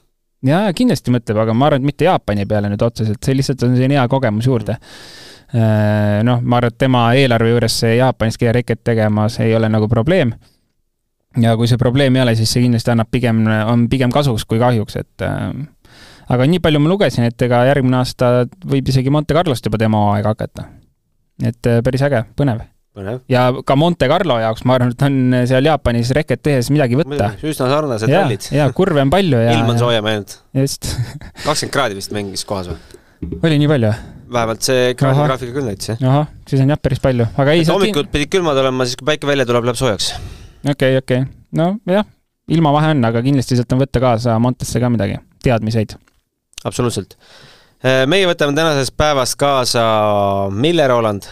jaa, 0.47 0.71
kindlasti 0.77 1.12
mõtleb, 1.12 1.43
aga 1.43 1.57
ma 1.57 1.67
arvan, 1.67 1.84
et 1.84 1.91
mitte 1.91 2.07
Jaapani 2.07 2.47
peale 2.47 2.71
nüüd 2.71 2.88
otseselt, 2.88 3.19
see 3.19 3.36
lihtsalt 3.36 3.67
on 3.67 3.75
selline 3.75 3.99
hea 3.99 4.07
kogemus 4.15 4.47
juurde 4.47 4.79
mm 4.79 5.21
Äh, 5.21 5.31
noh, 5.52 6.40
ma 6.42 6.58
arvan, 6.62 6.72
et 6.72 6.78
tema 6.80 7.04
eelarve 7.20 7.52
juures 7.52 7.76
see 7.84 7.98
Jaapanis 7.98 8.40
käia 8.40 8.54
reket 8.56 8.84
tegemas 8.88 9.40
ei 9.44 9.56
ole 9.56 9.70
nagu 9.72 9.90
probleem. 9.92 10.34
ja 11.42 11.56
kui 11.60 11.68
see 11.68 11.80
probleem 11.80 12.16
ei 12.16 12.24
ole, 12.24 12.36
siis 12.40 12.52
see 12.52 12.64
kindlasti 12.66 12.92
annab 12.94 13.12
pigem, 13.12 13.44
on 13.68 13.88
pigem 13.92 14.12
kasuks 14.12 14.46
kui 14.48 14.60
kahjuks, 14.60 14.98
et 15.00 15.26
äh, 15.28 15.52
aga 16.32 16.48
nii 16.48 16.62
palju 16.64 16.82
ma 16.84 16.92
lugesin, 16.92 17.28
et 17.28 17.48
ega 17.48 17.64
järgmine 17.70 18.00
aasta 18.02 18.46
võib 18.68 18.92
isegi 18.92 19.14
Monte 19.14 19.36
Carlost 19.38 19.68
juba 19.68 19.80
tema 19.82 20.06
hooaeg 20.06 20.30
hakata. 20.32 20.68
et 21.44 21.72
äh, 21.72 21.82
päris 21.84 22.04
äge, 22.08 22.26
põnev. 22.38 22.64
Põnev. 22.92 23.22
ja 23.32 23.46
ka 23.64 23.76
Monte 23.80 24.08
Carlo 24.12 24.36
jaoks, 24.42 24.66
ma 24.68 24.76
arvan, 24.76 24.92
et 24.92 25.06
on 25.08 25.36
seal 25.48 25.68
Jaapanis 25.68 26.12
reket 26.16 26.44
tehes 26.44 26.72
midagi 26.72 27.00
võtta. 27.00 27.34
üsna 27.40 27.70
sarnased 27.72 28.12
rallid. 28.12 28.48
ja 28.56 28.68
kurve 28.76 29.04
on 29.04 29.12
palju 29.14 29.44
ja 29.46 29.56
ilm 29.56 29.76
on 29.76 29.80
soojem 29.80 30.12
ainult. 30.12 30.40
just 30.64 30.92
kakskümmend 31.46 31.76
kraadi 31.76 32.00
vist 32.00 32.16
mängis 32.16 32.44
kohas 32.48 32.72
või? 32.72 33.00
oli 33.40 33.62
nii 33.64 33.72
palju? 33.72 33.94
Vähemalt 34.34 34.65
see 34.65 34.94
graafika 34.98 35.52
küll 35.52 35.67
näitas, 35.67 35.91
jah. 35.94 36.02
ahah, 36.08 36.32
siis 36.50 36.63
on 36.63 36.72
jah 36.74 36.80
päris 36.82 37.02
palju, 37.04 37.28
aga 37.41 37.56
ei 37.56 37.65
hommikud 37.67 38.08
kin... 38.08 38.13
pidid 38.15 38.34
külmad 38.38 38.60
olema, 38.62 38.88
siis 38.88 39.00
kui 39.00 39.08
päike 39.10 39.30
välja 39.30 39.48
tuleb, 39.50 39.67
läheb 39.67 39.80
soojaks. 39.80 40.12
okei 40.63 40.74
okay,, 40.74 40.98
okei 41.02 41.24
okay., 41.26 41.72
nojah, 41.86 42.08
ilmavahe 42.52 42.94
on, 42.96 43.06
aga 43.12 43.24
kindlasti 43.26 43.60
sealt 43.60 43.76
on 43.76 43.84
võtta 43.84 44.04
kaasa 44.04 44.38
Montesse 44.44 44.82
ka 44.84 44.91
midagi, 44.94 45.20
teadmiseid. 45.44 45.98
absoluutselt. 46.63 47.17
Äh, 47.82 48.04
meie 48.10 48.30
võtame 48.30 48.56
tänasest 48.58 48.96
päevast 48.98 49.39
kaasa 49.41 49.84
Mille 50.54 50.86
Roland 50.88 51.28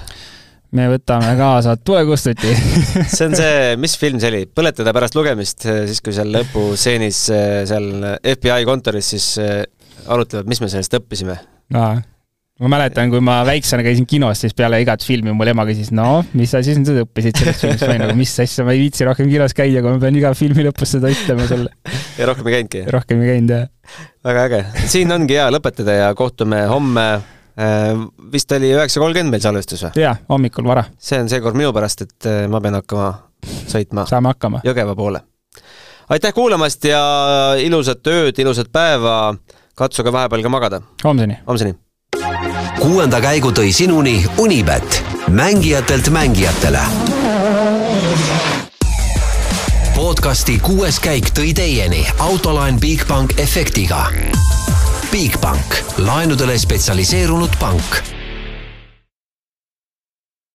me 0.75 0.85
võtame 0.91 1.31
kaasa 1.37 1.75
tulekustuti 1.81 2.51
see 3.15 3.25
on 3.25 3.35
see, 3.37 3.75
mis 3.81 3.95
film 4.01 4.21
see 4.21 4.29
oli, 4.33 4.43
Põletada 4.53 4.93
pärast 4.93 5.17
lugemist, 5.17 5.65
siis 5.65 6.01
kui 6.05 6.13
seal 6.13 6.29
lõpustseenis 6.33 7.23
seal 7.69 7.89
FBI 8.35 8.67
kontoris 8.69 9.13
siis 9.15 9.33
arutlevad, 10.09 10.49
mis 10.49 10.61
me 10.61 10.69
sellest 10.71 10.95
õppisime. 10.99 11.37
Ma 12.59 12.69
mäletan, 12.75 13.11
kui 13.11 13.21
ma 13.23 13.39
väiksena 13.47 13.83
käisin 13.85 14.07
kinos, 14.09 14.41
siis 14.43 14.55
peale 14.57 14.81
igat 14.83 15.03
filmi 15.05 15.31
mul 15.35 15.51
ema 15.51 15.63
küsis, 15.69 15.93
no 15.95 16.19
mis 16.37 16.51
sa 16.53 16.61
siis 16.65 16.79
nüüd 16.81 17.03
õppisid 17.05 17.39
sellest 17.39 17.63
filmist, 17.63 17.85
ma 17.85 17.93
olin 17.93 18.03
nagu, 18.03 18.17
mis 18.19 18.35
asja, 18.43 18.65
ma 18.67 18.75
ei 18.75 18.83
viitsi 18.83 19.07
rohkem 19.07 19.29
kinos 19.31 19.55
käia, 19.57 19.83
kui 19.85 19.95
ma 19.95 20.01
pean 20.01 20.19
iga 20.19 20.33
filmi 20.37 20.65
lõpus 20.67 20.95
seda 20.97 21.11
ütlema 21.13 21.47
sulle. 21.49 21.71
ja 22.19 22.29
rohkem 22.29 22.49
ei 22.49 22.57
käinudki? 22.57 22.83
rohkem 22.95 23.23
ei 23.23 23.33
käinud, 23.33 23.55
jah. 23.55 24.03
väga 24.27 24.45
äge, 24.49 24.61
siin 24.91 25.15
ongi 25.15 25.39
hea 25.39 25.47
lõpetada 25.55 25.97
ja 26.01 26.11
kohtume 26.19 26.61
homme 26.71 27.07
äh, 27.15 28.05
vist 28.33 28.51
oli 28.59 28.73
üheksa 28.75 29.03
kolmkümmend 29.03 29.37
meil 29.37 29.47
salvestus 29.47 29.87
või? 29.87 30.03
jaa, 30.03 30.17
hommikul 30.29 30.67
vara. 30.67 30.83
see 30.99 31.21
on 31.21 31.31
seekord 31.31 31.59
minu 31.59 31.71
pärast, 31.75 32.07
et 32.07 32.29
äh, 32.29 32.43
ma 32.51 32.61
pean 32.63 32.79
hakkama 32.81 33.11
sõitma 33.71 34.07
saame 34.09 34.33
hakkama. 34.33 34.63
Jõgeva 34.67 34.95
poole. 34.99 35.23
aitäh 36.11 36.35
kuulamast 36.35 36.85
ja 36.91 37.01
ilusat 37.63 38.07
ööd, 38.07 38.39
ilusat 38.43 38.71
päeva 38.71 39.35
katsuge 39.79 40.11
vahepeal 40.11 40.43
ka 40.43 40.51
magada. 40.51 40.81
homseni. 41.03 41.39
homseni. 41.47 41.79
Kuuenda 42.79 43.19
käigu 43.21 43.51
tõi 43.51 43.73
sinuni 43.75 44.25
Unibet, 44.37 45.03
mängijatelt 45.27 46.09
mängijatele. 46.09 46.79
podcasti 49.95 50.59
kuues 50.59 50.99
käik 50.99 51.29
tõi 51.35 51.53
teieni 51.53 52.07
autolaen 52.19 52.79
Bigbank 52.79 53.39
efektiga. 53.39 54.05
Bigbank, 55.11 55.75
laenudele 55.97 56.57
spetsialiseerunud 56.57 57.59
pank 57.59 58.18